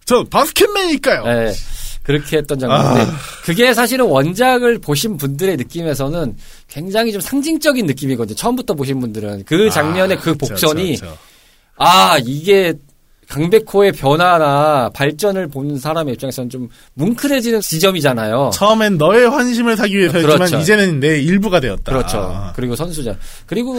저 0.04 0.24
바스켓맨이니까요. 0.24 1.24
예. 1.26 1.52
그렇게 2.02 2.38
했던 2.38 2.58
장면인데 2.58 3.02
아. 3.02 3.16
그게 3.44 3.72
사실은 3.72 4.06
원작을 4.06 4.78
보신 4.78 5.16
분들의 5.16 5.56
느낌에서는 5.58 6.34
굉장히 6.68 7.12
좀 7.12 7.20
상징적인 7.20 7.86
느낌이거든요. 7.86 8.34
처음부터 8.34 8.74
보신 8.74 9.00
분들은 9.00 9.44
그 9.46 9.70
장면의 9.70 10.16
그 10.16 10.32
그쵸, 10.32 10.48
복선이 10.48 10.92
그쵸, 10.94 11.06
그쵸. 11.06 11.18
아 11.76 12.18
이게 12.24 12.74
강백호의 13.30 13.92
변화나 13.92 14.90
발전을 14.92 15.46
보는 15.46 15.78
사람의 15.78 16.14
입장에서는 16.14 16.50
좀 16.50 16.68
뭉클해지는 16.94 17.60
지점이잖아요. 17.60 18.50
처음엔 18.52 18.98
너의 18.98 19.30
환심을 19.30 19.76
사기 19.76 19.96
위해서였지만 19.98 20.36
그렇죠. 20.36 20.58
이제는 20.58 20.98
내 20.98 21.20
일부가 21.20 21.60
되었다. 21.60 21.92
그렇죠. 21.92 22.18
아. 22.18 22.52
그리고 22.56 22.74
선수전. 22.74 23.16
그리고 23.46 23.76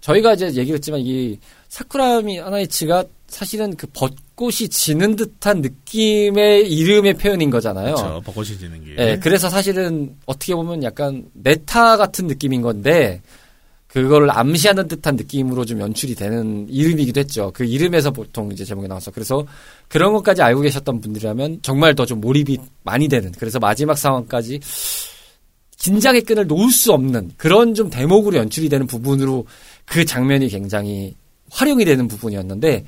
저희가 0.00 0.34
이제 0.34 0.46
얘기를 0.46 0.74
했지만 0.76 1.00
이 1.00 1.36
사쿠라미 1.68 2.38
하나이치가 2.38 3.04
사실은 3.26 3.74
그 3.74 3.88
벚꽃이 3.88 4.68
지는 4.70 5.16
듯한 5.16 5.62
느낌의 5.62 6.70
이름의 6.70 7.14
표현인 7.14 7.50
거잖아요. 7.50 7.96
그렇죠. 7.96 8.22
벚꽃이 8.24 8.56
지는 8.56 8.84
게. 8.84 8.94
예, 8.98 9.18
그래서 9.20 9.50
사실은 9.50 10.14
어떻게 10.26 10.54
보면 10.54 10.84
약간 10.84 11.24
메타 11.34 11.96
같은 11.96 12.28
느낌인 12.28 12.62
건데 12.62 13.20
그걸 13.88 14.30
암시하는 14.30 14.88
듯한 14.88 15.16
느낌으로 15.16 15.64
좀 15.64 15.80
연출이 15.80 16.14
되는 16.14 16.66
이름이기도 16.68 17.20
했죠. 17.20 17.50
그 17.54 17.64
이름에서 17.64 18.10
보통 18.10 18.50
이제 18.52 18.64
제목이 18.64 18.88
나왔어. 18.88 19.10
그래서 19.10 19.46
그런 19.88 20.12
것까지 20.12 20.42
알고 20.42 20.60
계셨던 20.62 21.00
분들이라면 21.00 21.60
정말 21.62 21.94
더 21.94 22.04
좀 22.04 22.20
몰입이 22.20 22.58
많이 22.82 23.08
되는. 23.08 23.32
그래서 23.38 23.58
마지막 23.58 23.96
상황까지 23.96 24.60
긴장의 25.78 26.22
끈을 26.22 26.46
놓을 26.46 26.70
수 26.70 26.92
없는 26.92 27.32
그런 27.36 27.74
좀 27.74 27.90
대목으로 27.90 28.36
연출이 28.38 28.68
되는 28.68 28.86
부분으로 28.86 29.46
그 29.84 30.04
장면이 30.04 30.48
굉장히 30.48 31.14
활용이 31.50 31.84
되는 31.84 32.08
부분이었는데 32.08 32.84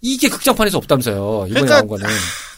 이게 0.00 0.28
극장판에서 0.28 0.78
없다면서요. 0.78 1.46
이번에 1.48 1.48
그러니까 1.66 1.74
나온 1.76 1.88
거는. 1.88 2.06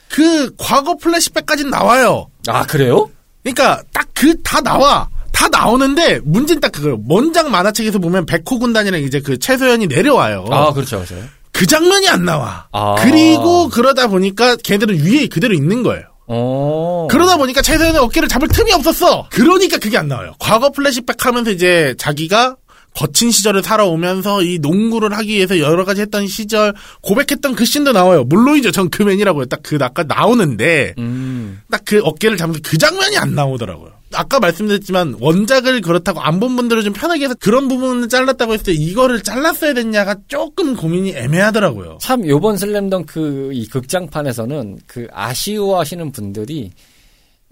그 0.08 0.54
과거 0.56 0.94
플래시백까지는 0.96 1.70
나와요. 1.70 2.28
아, 2.46 2.64
그래요? 2.66 3.10
그러니까 3.42 3.82
딱 3.92 4.06
그 4.14 4.40
다 4.44 4.60
나와. 4.60 5.08
다 5.42 5.48
나오는데 5.50 6.20
문제는 6.22 6.60
딱 6.60 6.70
그거예요. 6.70 7.00
원작 7.08 7.50
만화책에서 7.50 7.98
보면 7.98 8.26
백호 8.26 8.58
군단이랑 8.60 9.02
이제 9.02 9.20
그 9.20 9.38
최소연이 9.38 9.88
내려와요. 9.88 10.44
아, 10.50 10.72
그렇죠. 10.72 10.96
그렇죠. 10.98 11.16
그 11.50 11.66
장면이 11.66 12.08
안 12.08 12.24
나와. 12.24 12.68
아. 12.72 12.94
그리고 13.00 13.68
그러다 13.68 14.06
보니까 14.06 14.56
걔들은 14.56 15.04
위에 15.04 15.26
그대로 15.26 15.54
있는 15.54 15.82
거예요. 15.82 16.04
어. 16.28 17.08
그러다 17.10 17.36
보니까 17.36 17.60
최소연의 17.60 18.00
어깨를 18.00 18.28
잡을 18.28 18.46
틈이 18.48 18.72
없었어. 18.72 19.26
그러니까 19.30 19.78
그게 19.78 19.98
안 19.98 20.06
나와요. 20.08 20.34
과거 20.38 20.70
플래시백 20.70 21.26
하면서 21.26 21.50
이제 21.50 21.94
자기가 21.98 22.56
거친 22.94 23.30
시절을 23.30 23.62
살아오면서 23.62 24.42
이 24.42 24.58
농구를 24.58 25.12
하기 25.16 25.34
위해서 25.34 25.58
여러 25.58 25.84
가지 25.84 26.02
했던 26.02 26.26
시절 26.26 26.74
고백했던 27.00 27.54
그 27.54 27.64
scene도 27.64 27.92
나와요. 27.92 28.24
물론이죠. 28.24 28.70
전 28.70 28.90
지금이라고요. 28.90 29.46
딱 29.46 29.62
그 29.62 29.78
아까 29.80 30.02
나오는데 30.02 30.94
음. 30.98 31.60
딱그 31.70 32.00
어깨를 32.04 32.36
잡으면서 32.36 32.60
그 32.64 32.76
장면이 32.76 33.16
안 33.16 33.34
나오더라고요. 33.34 33.92
아까 34.14 34.38
말씀드렸지만 34.40 35.16
원작을 35.20 35.80
그렇다고 35.80 36.20
안 36.20 36.40
본 36.40 36.56
분들은 36.56 36.82
좀 36.82 36.92
편하게 36.92 37.24
해서 37.24 37.34
그런 37.40 37.68
부분을 37.68 38.08
잘랐다고 38.08 38.52
했을 38.52 38.66
때 38.66 38.72
이거를 38.72 39.22
잘랐어야 39.22 39.72
됐냐가 39.74 40.16
조금 40.28 40.74
고민이 40.76 41.12
애매하더라고요. 41.16 41.98
참 42.00 42.26
요번 42.28 42.56
슬램덩크 42.58 43.50
이 43.54 43.66
극장판에서는 43.68 44.80
그 44.86 45.06
아쉬워하시는 45.12 46.10
분들이 46.12 46.72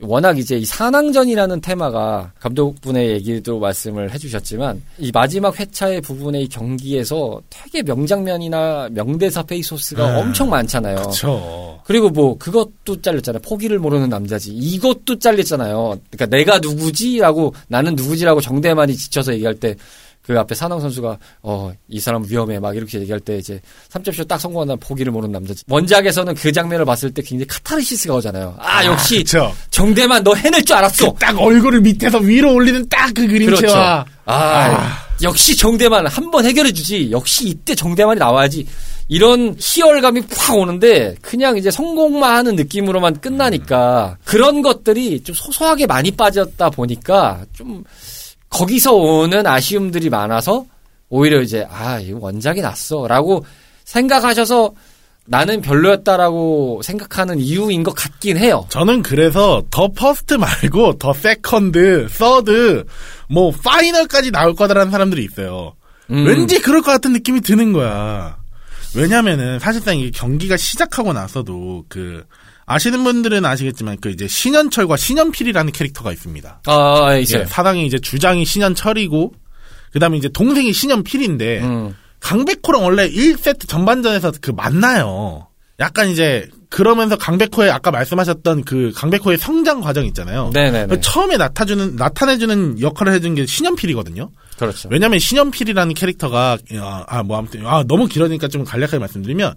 워낙 0.03 0.39
이제 0.39 0.57
이 0.57 0.65
산왕전이라는 0.65 1.61
테마가 1.61 2.33
감독분의 2.41 3.11
얘기도 3.11 3.59
말씀을 3.59 4.13
해주셨지만 4.13 4.83
이 4.99 5.11
마지막 5.13 5.59
회차의 5.59 6.01
부분의 6.01 6.45
이 6.45 6.49
경기에서 6.49 7.41
되게 7.51 7.83
명장면이나 7.83 8.89
명대사 8.93 9.43
페이소스가 9.43 10.13
네. 10.13 10.21
엄청 10.21 10.49
많잖아요. 10.49 10.97
그렇죠. 10.97 11.81
그리고 11.85 12.09
뭐 12.09 12.39
그것도 12.39 13.03
잘렸잖아요. 13.03 13.43
포기를 13.43 13.79
모르는 13.79 14.09
남자지. 14.09 14.53
이것도 14.53 15.19
잘렸잖아요. 15.19 15.99
그러니까 16.11 16.27
내가 16.27 16.59
누구지라고 16.59 17.55
나는 17.69 17.95
누구지라고 17.95 18.41
정대만이 18.41 18.97
지쳐서 18.97 19.35
얘기할 19.35 19.55
때 19.55 19.75
그 20.31 20.39
앞에 20.39 20.55
산왕 20.55 20.81
선수가 20.81 21.19
어 21.43 21.73
이 21.89 21.99
사람 21.99 22.25
위험해 22.25 22.61
막 22.61 22.77
이렇게 22.77 23.01
얘기할 23.01 23.19
때 23.19 23.37
이제 23.37 23.61
3점슛 23.93 24.29
딱 24.29 24.39
성공한다면 24.39 24.79
포기를 24.79 25.11
모르는 25.11 25.33
남자지. 25.33 25.65
원작에서는 25.69 26.35
그 26.37 26.53
장면을 26.53 26.85
봤을 26.85 27.11
때 27.13 27.21
굉장히 27.21 27.49
카타르시스가 27.49 28.15
오잖아요. 28.15 28.55
아, 28.59 28.85
역시 28.85 29.25
그렇죠. 29.25 29.53
정대만 29.71 30.23
너 30.23 30.33
해낼 30.35 30.65
줄 30.65 30.77
알았어. 30.77 31.13
딱 31.19 31.37
얼굴을 31.41 31.81
밑에서 31.81 32.19
위로 32.19 32.55
올리는 32.55 32.89
딱 32.89 33.09
그 33.13 33.27
그렇죠. 33.27 33.57
그림체와 33.57 34.07
아, 34.27 34.99
역시 35.23 35.57
정대만 35.57 36.07
한 36.07 36.31
번 36.31 36.45
해결해 36.45 36.73
주지. 36.73 37.11
역시 37.11 37.49
이때 37.49 37.75
정대만이 37.75 38.21
나와야지. 38.21 38.65
이런 39.09 39.57
희열감이 39.59 40.23
팍 40.29 40.57
오는데 40.57 41.17
그냥 41.21 41.57
이제 41.57 41.73
성공만 41.73 42.37
하는 42.37 42.55
느낌으로만 42.55 43.21
끝나니까 43.21 44.17
그런 44.25 44.63
것들이 44.63 45.21
좀 45.25 45.35
소소하게 45.35 45.87
많이 45.87 46.13
빠졌다 46.13 46.71
보니까 46.71 47.45
좀 47.53 47.83
거기서 48.51 48.95
오는 48.95 49.47
아쉬움들이 49.47 50.11
많아서 50.11 50.67
오히려 51.09 51.41
이제 51.41 51.67
아 51.71 51.99
이거 51.99 52.19
원작이 52.21 52.61
낫어라고 52.61 53.45
생각하셔서 53.85 54.73
나는 55.27 55.61
별로였다라고 55.61 56.81
생각하는 56.83 57.39
이유인 57.39 57.85
것 57.85 57.95
같긴 57.95 58.37
해요. 58.37 58.67
저는 58.69 59.03
그래서 59.03 59.63
the 59.71 59.89
first 59.89 60.35
말고 60.35 60.99
the 60.99 61.13
second, 61.13 62.09
third, 62.11 62.85
뭐 63.29 63.53
final까지 63.53 64.33
나올 64.33 64.55
거다라는 64.55 64.91
사람들이 64.91 65.25
있어요. 65.25 65.75
음. 66.11 66.27
왠지 66.27 66.61
그럴 66.61 66.83
것 66.83 66.91
같은 66.91 67.13
느낌이 67.13 67.43
드는 67.43 67.73
거야. 67.73 68.39
왜냐면은 68.97 69.61
사실상 69.61 69.97
이게 69.97 70.11
경기가 70.11 70.57
시작하고 70.57 71.13
나서도 71.13 71.85
그 71.89 72.25
아시는 72.71 73.03
분들은 73.03 73.45
아시겠지만 73.45 73.97
그 74.01 74.11
이제 74.11 74.29
신현철과 74.29 74.97
신현필이라는 74.97 75.73
캐릭터가 75.73 76.13
있습니다. 76.13 76.63
아 76.67 77.17
있어요. 77.17 77.43
예, 77.43 77.47
산왕이 77.47 77.85
이제 77.85 77.99
주장이 77.99 78.45
신현철이고 78.45 79.33
그다음에 79.93 80.17
이제 80.19 80.29
동생이 80.29 80.73
신현필인데 80.73 81.61
음. 81.63 81.97
강백호랑 82.21 82.85
원래 82.85 83.09
1세트 83.09 83.67
전반전에서 83.67 84.35
그 84.41 84.53
만나요. 84.53 85.49
약간 85.81 86.11
이제 86.11 86.49
그러면서 86.69 87.17
강백호의 87.17 87.73
아까 87.73 87.91
말씀하셨던 87.91 88.63
그 88.63 88.93
강백호의 88.95 89.39
성장 89.39 89.81
과정 89.81 90.07
있잖아요. 90.07 90.51
네네네. 90.55 91.01
처음에 91.01 91.39
나타주는 91.39 91.97
나타내주는 91.97 92.81
역할을 92.81 93.13
해준 93.13 93.35
게 93.35 93.47
신현필이거든요. 93.47 94.31
그렇죠. 94.57 94.89
왜냐하면 94.93 95.19
신현필이라는 95.19 95.95
캐릭터가 95.95 96.59
아뭐 97.09 97.37
아무튼 97.37 97.67
아 97.67 97.83
너무 97.89 98.07
길어지니까 98.07 98.47
좀 98.47 98.63
간략하게 98.63 98.99
말씀드리면 99.01 99.55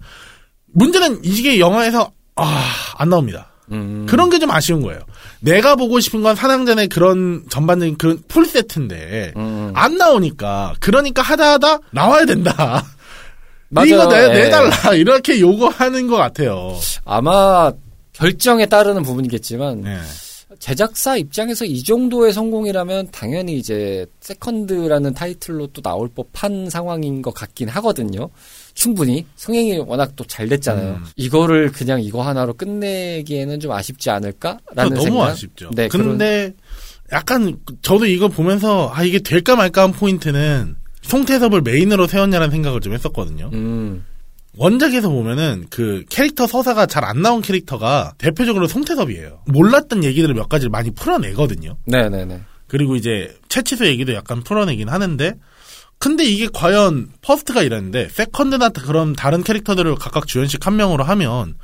문제는 0.72 1.20
이게 1.22 1.60
영화에서 1.60 2.10
아 2.36 2.94
안 2.98 3.08
나옵니다. 3.08 3.50
음. 3.72 4.06
그런 4.08 4.28
게 4.30 4.38
좀 4.38 4.50
아쉬운 4.50 4.82
거예요. 4.82 5.00
내가 5.40 5.74
보고 5.76 5.98
싶은 6.00 6.22
건 6.22 6.34
산왕전의 6.36 6.88
그런 6.88 7.44
전반적인 7.48 7.96
그런 7.98 8.22
full 8.28 8.44
set인데 8.46 9.32
음. 9.36 9.72
안 9.74 9.96
나오니까 9.96 10.74
그러니까 10.80 11.22
하다 11.22 11.52
하다 11.54 11.78
나와야 11.92 12.24
된다. 12.26 12.84
맞아요. 13.70 13.86
이거 13.88 14.08
내, 14.08 14.16
예. 14.24 14.28
내달라 14.44 14.94
이렇게 14.94 15.40
요구하는 15.40 16.06
것 16.06 16.16
같아요. 16.16 16.76
아마 17.04 17.72
결정에 18.12 18.66
따르는 18.66 19.02
부분이겠지만 19.02 19.80
네. 19.82 19.98
제작사 20.60 21.16
입장에서 21.16 21.64
이 21.64 21.82
정도의 21.82 22.32
성공이라면 22.32 23.08
당연히 23.10 23.56
이제 23.58 24.06
second라는 24.20 25.12
타이틀로 25.14 25.66
또 25.68 25.82
나올 25.82 26.08
법한 26.08 26.70
상황인 26.70 27.22
것 27.22 27.34
같긴 27.34 27.68
하거든요. 27.70 28.28
충분히 28.74 29.24
흥행이 29.36 29.78
워낙 29.78 30.14
또 30.16 30.24
잘 30.24 30.48
됐잖아요. 30.48 30.94
음. 30.94 31.04
이거를 31.16 31.70
그냥 31.72 32.00
이거 32.02 32.22
하나로 32.22 32.54
끝내기에는 32.54 33.60
좀 33.60 33.72
아쉽지 33.72 34.10
않을까라는 34.10 34.94
너무 34.94 35.00
생각. 35.02 35.22
아쉽죠. 35.28 35.70
네, 35.74 35.88
그런- 35.88 36.08
근데 36.08 36.52
약간 37.12 37.56
저도 37.82 38.06
이거 38.06 38.28
보면서 38.28 38.90
아 38.92 39.04
이게 39.04 39.18
될까 39.20 39.54
말까 39.56 39.82
한 39.84 39.92
포인트는 39.92 40.76
송태섭을 41.02 41.60
메인으로 41.62 42.06
세웠냐라는 42.06 42.50
생각을 42.50 42.80
좀 42.80 42.94
했었거든요. 42.94 43.50
음, 43.52 44.04
원작에서 44.56 45.08
보면은 45.10 45.66
그 45.70 46.04
캐릭터 46.08 46.46
서사가 46.46 46.86
잘 46.86 47.04
안 47.04 47.22
나온 47.22 47.42
캐릭터가 47.42 48.14
대표적으로 48.18 48.66
송태섭이에요. 48.66 49.42
몰랐던 49.46 50.02
얘기들을 50.04 50.34
몇 50.34 50.48
가지를 50.48 50.70
많이 50.70 50.90
풀어내거든요. 50.92 51.76
네네네. 51.86 52.40
그리고 52.66 52.96
이제 52.96 53.36
채치수 53.48 53.86
얘기도 53.86 54.14
약간 54.14 54.42
풀어내긴 54.42 54.88
하는데 54.88 55.34
근데 56.04 56.22
이게 56.22 56.48
과연 56.52 57.08
first가 57.22 57.62
이랬는데 57.62 58.10
second나 58.10 58.68
그런 58.68 59.14
다른 59.14 59.42
캐릭터들을 59.42 59.94
각각 59.94 60.26
주연씩 60.26 60.66
한 60.66 60.76
명으로 60.76 61.02
하면 61.02 61.54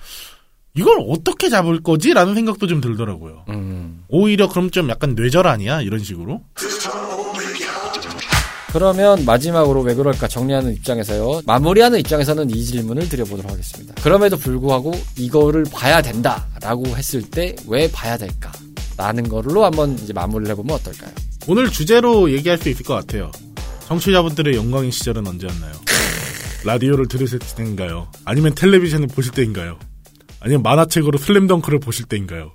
이걸 0.75 0.97
어떻게 1.11 1.51
잡을 1.51 1.83
거지라는 1.83 2.35
생각도 2.35 2.67
좀 2.67 2.81
들더라고요. 2.81 3.45
음. 3.51 4.03
오히려 4.09 4.49
그럼 4.49 4.71
좀 4.71 4.89
약간 4.89 5.15
뇌절 5.15 5.47
아니야 5.47 5.83
이런 5.83 6.03
식으로 6.03 6.41
그러면 8.73 9.27
마지막으로 9.27 9.83
왜 9.83 9.95
그럴까 9.95 10.27
정리하는 10.27 10.73
입장에서요. 10.73 11.43
마무리하는 11.45 11.99
입장에서는 11.99 12.49
이 12.49 12.65
질문을 12.65 13.11
드려보도록 13.11 13.51
하겠습니다. 13.51 13.93
그럼에도 14.03 14.39
불구하고 14.39 14.93
이거를 15.19 15.67
봐야 15.71 16.01
된다라고 16.01 16.87
했을 16.97 17.21
때 17.21 17.55
왜 17.69 17.91
봐야 17.93 18.17
될까? 18.17 18.51
라는 18.97 19.29
걸로 19.29 19.67
한번 19.67 19.99
이제 19.99 20.15
마무리를 20.15 20.51
해보면 20.53 20.77
어떨까요? 20.77 21.11
오늘 21.47 21.69
주제로 21.71 22.31
얘기할 22.33 22.57
수 22.57 22.71
있을 22.71 22.87
것 22.87 22.95
같아요. 22.95 23.31
청취자분들의 23.91 24.55
영광인 24.55 24.93
시절은 24.93 25.27
언제였나요? 25.27 25.73
라디오를 26.65 27.09
들으실 27.09 27.41
때인가요? 27.41 28.09
아니면 28.25 28.55
텔레비전을 28.55 29.09
보실 29.09 29.33
때인가요? 29.33 29.81
아니면 30.39 30.63
만화책으로 30.63 31.19
슬램덩크를 31.19 31.81
보실 31.81 32.07
때인가요? 32.07 32.53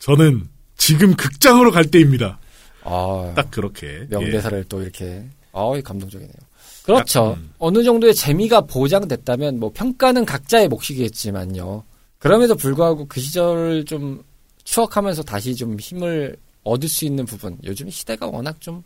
저는 0.00 0.48
지금 0.76 1.14
극장으로 1.14 1.70
갈 1.70 1.84
때입니다. 1.84 2.40
아, 2.82 3.32
딱 3.36 3.52
그렇게. 3.52 4.06
명대사를 4.10 4.64
또 4.68 4.82
이렇게. 4.82 5.24
아우, 5.52 5.80
감동적이네요. 5.80 6.34
그렇죠. 6.82 7.36
음. 7.38 7.50
어느 7.58 7.84
정도의 7.84 8.14
재미가 8.14 8.62
보장됐다면 8.62 9.60
뭐 9.60 9.70
평가는 9.72 10.24
각자의 10.24 10.66
몫이겠지만요. 10.68 11.84
그럼에도 12.18 12.56
불구하고 12.56 13.06
그 13.06 13.20
시절을 13.20 13.84
좀 13.84 14.24
추억하면서 14.64 15.22
다시 15.22 15.54
좀 15.54 15.78
힘을 15.78 16.36
얻을 16.64 16.88
수 16.88 17.04
있는 17.04 17.24
부분. 17.24 17.56
요즘 17.64 17.88
시대가 17.88 18.26
워낙 18.26 18.60
좀 18.60 18.82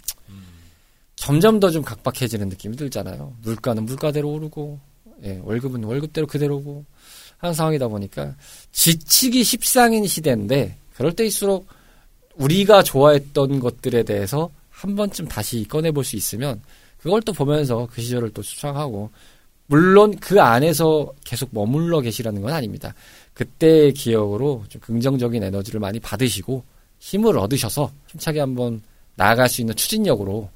점점 1.20 1.60
더 1.60 1.70
좀 1.70 1.82
각박해지는 1.82 2.48
느낌이 2.48 2.76
들잖아요. 2.76 3.34
물가는 3.42 3.84
물가대로 3.84 4.32
오르고, 4.32 4.80
예, 5.24 5.38
월급은 5.44 5.84
월급대로 5.84 6.26
그대로고 6.26 6.86
하는 7.36 7.52
상황이다 7.52 7.88
보니까 7.88 8.34
지치기 8.72 9.44
십상인 9.44 10.06
시대인데 10.06 10.76
그럴 10.94 11.12
때일수록 11.12 11.66
우리가 12.36 12.82
좋아했던 12.82 13.60
것들에 13.60 14.02
대해서 14.02 14.50
한 14.70 14.96
번쯤 14.96 15.28
다시 15.28 15.66
꺼내볼 15.68 16.04
수 16.04 16.16
있으면 16.16 16.62
그걸 16.96 17.20
또 17.20 17.34
보면서 17.34 17.86
그 17.92 18.00
시절을 18.00 18.30
또 18.30 18.40
수상하고 18.40 19.10
물론 19.66 20.16
그 20.16 20.40
안에서 20.40 21.12
계속 21.22 21.50
머물러 21.52 22.00
계시라는 22.00 22.40
건 22.40 22.54
아닙니다. 22.54 22.94
그때의 23.34 23.92
기억으로 23.92 24.64
좀 24.70 24.80
긍정적인 24.80 25.42
에너지를 25.42 25.80
많이 25.80 26.00
받으시고 26.00 26.64
힘을 26.98 27.36
얻으셔서 27.36 27.92
힘차게 28.06 28.40
한번 28.40 28.80
나아갈 29.16 29.50
수 29.50 29.60
있는 29.60 29.76
추진력으로 29.76 30.48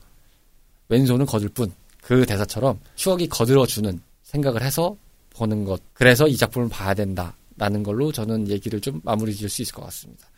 왼손은 0.88 1.26
거들 1.26 1.48
뿐 1.50 1.72
그 2.04 2.26
대사처럼 2.26 2.78
추억이 2.96 3.26
거들어주는 3.28 3.98
생각을 4.22 4.62
해서 4.62 4.96
보는 5.30 5.64
것. 5.64 5.80
그래서 5.94 6.28
이 6.28 6.36
작품을 6.36 6.68
봐야 6.68 6.92
된다 6.92 7.34
라는 7.56 7.82
걸로 7.82 8.12
저는 8.12 8.48
얘기를 8.48 8.80
좀 8.80 9.00
마무리 9.02 9.34
지을 9.34 9.48
수 9.48 9.62
있을 9.62 9.74
것 9.74 9.82
같습니다. 9.86 10.28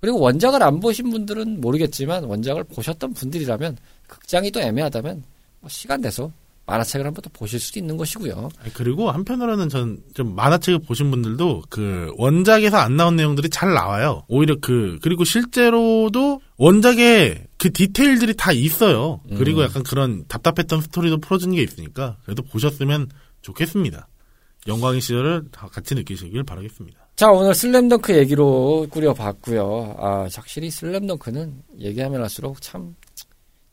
그리고 0.00 0.20
원작을 0.20 0.62
안 0.62 0.78
보신 0.80 1.10
분들은 1.10 1.60
모르겠지만 1.60 2.24
원작을 2.24 2.64
보셨던 2.64 3.14
분들이라면 3.14 3.78
극장이 4.06 4.50
또 4.50 4.60
애매하다면 4.60 5.24
뭐 5.60 5.68
시간 5.70 6.00
내서 6.00 6.30
만화책을 6.68 7.06
한번 7.06 7.22
또 7.22 7.30
보실 7.30 7.58
수도 7.58 7.80
있는 7.80 7.96
것이고요. 7.96 8.50
그리고 8.74 9.10
한편으로는 9.10 9.68
전 9.68 9.98
좀 10.14 10.34
만화책을 10.34 10.80
보신 10.80 11.10
분들도 11.10 11.62
그 11.68 12.12
원작에서 12.16 12.76
안 12.76 12.96
나온 12.96 13.16
내용들이 13.16 13.50
잘 13.50 13.72
나와요. 13.72 14.24
오히려 14.28 14.56
그 14.60 14.98
그리고 15.02 15.24
실제로도 15.24 16.40
원작에 16.56 17.46
그 17.56 17.72
디테일들이 17.72 18.34
다 18.36 18.52
있어요. 18.52 19.20
그리고 19.36 19.60
음. 19.60 19.64
약간 19.64 19.82
그런 19.82 20.24
답답했던 20.28 20.80
스토리도 20.82 21.18
풀어주는 21.18 21.54
게 21.54 21.62
있으니까 21.62 22.16
그래도 22.24 22.42
보셨으면 22.42 23.08
좋겠습니다. 23.42 24.08
영광의 24.66 25.00
시절을 25.00 25.44
다 25.52 25.68
같이 25.68 25.94
느끼시길 25.94 26.42
바라겠습니다. 26.42 26.98
자, 27.16 27.30
오늘 27.30 27.54
슬램덩크 27.54 28.16
얘기로 28.16 28.88
꾸려봤고요. 28.90 29.96
아, 29.98 30.28
확실히 30.34 30.70
슬램덩크는 30.70 31.62
얘기하면 31.80 32.22
할수록 32.22 32.60
참 32.60 32.94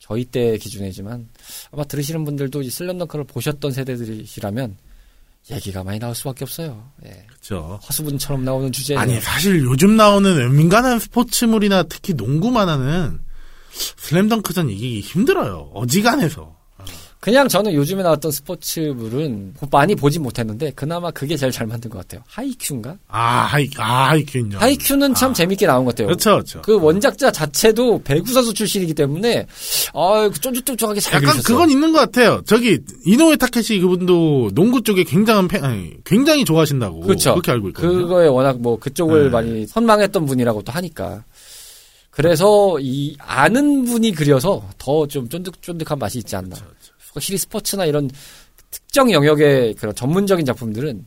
저희 0.07 0.23
때 0.23 0.55
기준이지만 0.57 1.29
아마 1.71 1.83
들으시는 1.83 2.25
분들도 2.25 2.61
이 2.61 2.69
슬램덩크를 2.69 3.25
보셨던 3.25 3.71
세대들이시라면 3.71 4.77
얘기가 5.49 5.83
많이 5.83 5.97
나올 5.97 6.13
수밖에 6.13 6.43
없어요. 6.45 6.91
예. 7.05 7.25
그렇죠. 7.27 7.79
화수분처럼 7.81 8.45
나오는 8.45 8.71
주제. 8.71 8.95
아니 8.95 9.19
사실 9.19 9.63
요즘 9.63 9.95
나오는 9.95 10.55
민간한 10.55 10.99
스포츠물이나 10.99 11.83
특히 11.83 12.13
농구 12.13 12.51
만화는 12.51 13.19
슬램덩크전 13.97 14.69
이기기 14.69 14.99
힘들어요. 15.01 15.71
어지간해서. 15.73 16.55
그냥 17.25 17.47
저는 17.47 17.73
요즘에 17.73 18.03
나왔던 18.03 18.31
스포츠물은 18.31 19.55
많이 19.71 19.95
보진 19.95 20.21
못했는데 20.21 20.71
그나마 20.75 21.09
그게 21.09 21.35
제일 21.35 21.51
잘 21.51 21.65
만든 21.65 21.89
것 21.89 21.97
같아요. 21.97 22.21
하이큐인가? 22.27 22.97
아 23.07 23.19
하이 23.45 23.67
아 23.79 24.09
하이큐 24.09 24.38
인정. 24.38 24.61
하이큐는 24.61 25.15
참 25.15 25.33
재밌게 25.33 25.65
나온 25.65 25.85
것 25.85 25.95
같아요. 25.95 26.05
그렇죠 26.05 26.33
그렇죠. 26.33 26.61
그 26.61 26.79
원작자 26.79 27.31
자체도 27.31 28.03
배구 28.03 28.31
선수 28.31 28.53
출신이기 28.53 28.93
때문에 28.93 29.47
아, 29.95 30.29
쫀쫀쫀쫀하게 30.39 30.99
잘 30.99 31.13
약간 31.15 31.31
그리셨어요. 31.31 31.55
그건 31.57 31.71
있는 31.71 31.91
것 31.93 31.97
같아요. 31.97 32.43
저기 32.45 32.77
이노우에 33.07 33.38
타케시 33.38 33.79
그분도 33.79 34.51
농구 34.53 34.83
쪽에 34.83 35.03
굉장한 35.03 35.47
팬, 35.47 35.63
아니, 35.63 35.93
굉장히 36.03 36.45
좋아하신다고 36.45 36.99
그렇죠. 36.99 37.31
그렇게 37.31 37.51
알고 37.53 37.69
있거든요. 37.69 37.91
그거에 37.91 38.27
워낙 38.27 38.61
뭐 38.61 38.77
그쪽을 38.77 39.23
네. 39.23 39.29
많이 39.31 39.65
선망했던 39.65 40.27
분이라고 40.27 40.61
또 40.61 40.71
하니까. 40.73 41.23
그래서 42.11 42.77
이 42.79 43.15
아는 43.19 43.85
분이 43.85 44.11
그려서 44.11 44.63
더 44.77 45.07
좀 45.07 45.27
쫀득쫀득한 45.27 45.97
맛이 45.97 46.19
있지 46.19 46.35
않나. 46.35 46.55
확실히 47.15 47.38
스포츠나 47.38 47.86
이런 47.86 48.10
특정 48.69 49.12
영역의 49.12 49.75
그런 49.75 49.95
전문적인 49.95 50.45
작품들은 50.45 51.06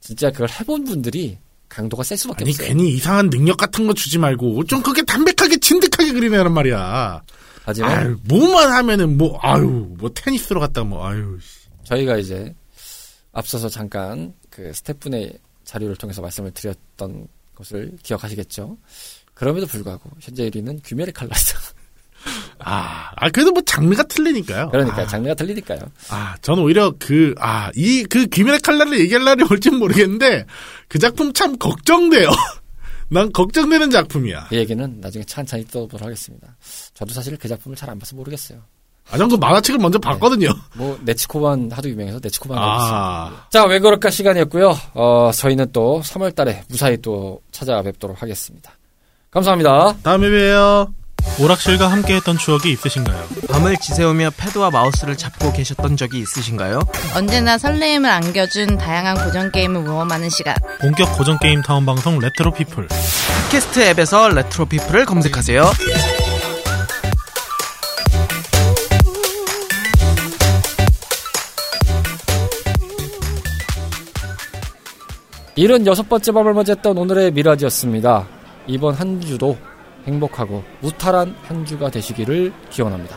진짜 0.00 0.30
그걸 0.30 0.48
해본 0.48 0.84
분들이 0.84 1.38
강도가 1.68 2.02
셀 2.02 2.18
수밖에 2.18 2.44
아니 2.44 2.50
없어요. 2.50 2.68
괜히 2.68 2.92
이상한 2.94 3.30
능력 3.30 3.56
같은 3.56 3.86
거 3.86 3.94
주지 3.94 4.18
말고 4.18 4.64
좀 4.64 4.82
그게 4.82 5.02
담백하게 5.02 5.58
진득하게 5.58 6.12
그리네란 6.12 6.52
말이야. 6.52 7.22
하지만 7.64 7.90
아유 7.90 8.18
뭐만 8.24 8.72
하면은 8.72 9.16
뭐 9.16 9.38
아유 9.42 9.94
뭐 9.98 10.10
테니스로 10.14 10.60
갔다 10.60 10.84
뭐 10.84 11.06
아유 11.06 11.38
씨. 11.40 11.68
저희가 11.84 12.18
이제 12.18 12.54
앞서서 13.32 13.68
잠깐 13.68 14.34
그 14.50 14.72
스태프분의 14.72 15.38
자료를 15.64 15.96
통해서 15.96 16.20
말씀을 16.22 16.50
드렸던 16.52 17.26
것을 17.54 17.96
기억하시겠죠. 18.02 18.76
그럼에도 19.32 19.66
불구하고 19.66 20.10
현재 20.20 20.48
1위는 20.48 20.82
귀멸의 20.84 21.12
칼라스. 21.12 21.54
아, 22.58 23.10
아 23.16 23.30
그래도 23.30 23.52
뭐 23.52 23.62
장르가 23.64 24.02
틀리니까요. 24.04 24.70
그러니까 24.70 25.02
아, 25.02 25.06
장르가 25.06 25.34
틀리니까요. 25.34 25.80
아, 26.10 26.34
저는 26.42 26.62
오히려 26.62 26.92
그, 26.98 27.34
아, 27.38 27.70
이, 27.74 28.04
그 28.04 28.26
귀멸의 28.26 28.60
칼날을 28.60 28.98
얘기할 29.00 29.24
날이 29.24 29.44
올진 29.50 29.76
모르겠는데, 29.78 30.46
그 30.88 30.98
작품 30.98 31.32
참 31.32 31.58
걱정돼요. 31.58 32.30
난 33.10 33.30
걱정되는 33.32 33.90
작품이야. 33.90 34.46
그 34.48 34.56
얘기는 34.56 34.98
나중에 35.00 35.24
찬찬히 35.24 35.66
떠보도록 35.66 36.06
하겠습니다. 36.06 36.56
저도 36.94 37.12
사실 37.12 37.36
그 37.36 37.48
작품을 37.48 37.76
잘 37.76 37.90
안 37.90 37.98
봐서 37.98 38.16
모르겠어요. 38.16 38.58
아, 39.10 39.18
전그 39.18 39.34
만화책을 39.34 39.78
먼저 39.78 39.98
봤거든요. 39.98 40.48
뭐 40.76 40.98
네치코반 41.02 41.70
하도 41.70 41.90
유명해서 41.90 42.18
네치코반. 42.22 42.56
아, 42.58 43.46
자, 43.50 43.64
왜 43.66 43.78
그럴까 43.78 44.08
시간이었고요. 44.10 44.74
어, 44.94 45.30
저희는 45.30 45.72
또 45.72 46.00
3월 46.02 46.34
달에 46.34 46.62
무사히 46.70 46.96
또 46.96 47.42
찾아뵙도록 47.52 48.22
하겠습니다. 48.22 48.72
감사합니다. 49.30 49.98
다음에 50.02 50.30
봬요. 50.30 50.94
오락실과 51.40 51.90
함께했던 51.90 52.38
추억이 52.38 52.70
있으신가요? 52.72 53.26
밤을 53.50 53.76
지새우며 53.78 54.30
패드와 54.36 54.70
마우스를 54.70 55.16
잡고 55.16 55.52
계셨던 55.52 55.96
적이 55.96 56.20
있으신가요? 56.20 56.80
언제나 57.14 57.58
설레임을 57.58 58.08
안겨준 58.08 58.78
다양한 58.78 59.24
고전 59.24 59.50
게임을 59.50 59.82
모험하는 59.82 60.30
시간. 60.30 60.54
본격 60.80 61.16
고전 61.16 61.38
게임 61.40 61.60
타운 61.62 61.84
방송 61.84 62.18
레트로 62.18 62.52
피플. 62.52 62.86
팟캐스트 62.86 63.80
앱에서 63.80 64.28
레트로 64.28 64.66
피플을 64.66 65.06
검색하세요. 65.06 65.72
일흔여섯 75.56 76.08
번째 76.08 76.32
밤을 76.32 76.52
맞이했던 76.54 76.98
오늘의 76.98 77.30
미라지였습니다. 77.32 78.26
이번 78.66 78.94
한 78.94 79.20
주도 79.20 79.56
행복하고 80.06 80.62
무탈한 80.80 81.34
한 81.42 81.64
주가 81.64 81.90
되시기를 81.90 82.52
기원합니다. 82.70 83.16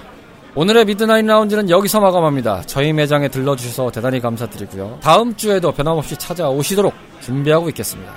오늘의 0.56 0.86
미드나잇 0.86 1.26
라운지는 1.26 1.70
여기서 1.70 2.00
마감합니다. 2.00 2.64
저희 2.66 2.92
매장에 2.92 3.28
들러주셔서 3.28 3.92
대단히 3.92 4.20
감사드리고요. 4.20 5.00
다음 5.02 5.36
주에도 5.36 5.72
변함없이 5.72 6.18
찾아오시도록 6.18 6.94
준비하고 7.22 7.70
있겠습니다. 7.70 8.12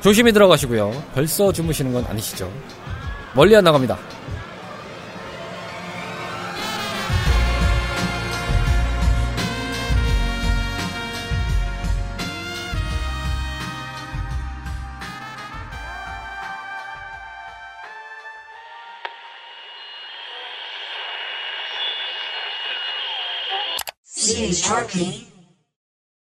조심히 0.00 0.32
들어가시고요. 0.32 0.92
벌써 1.14 1.52
주무시는 1.52 1.92
건 1.92 2.04
아니시죠? 2.08 2.50
멀리 3.34 3.54
안 3.54 3.64
나갑니다. 3.64 3.96
was 24.56 25.35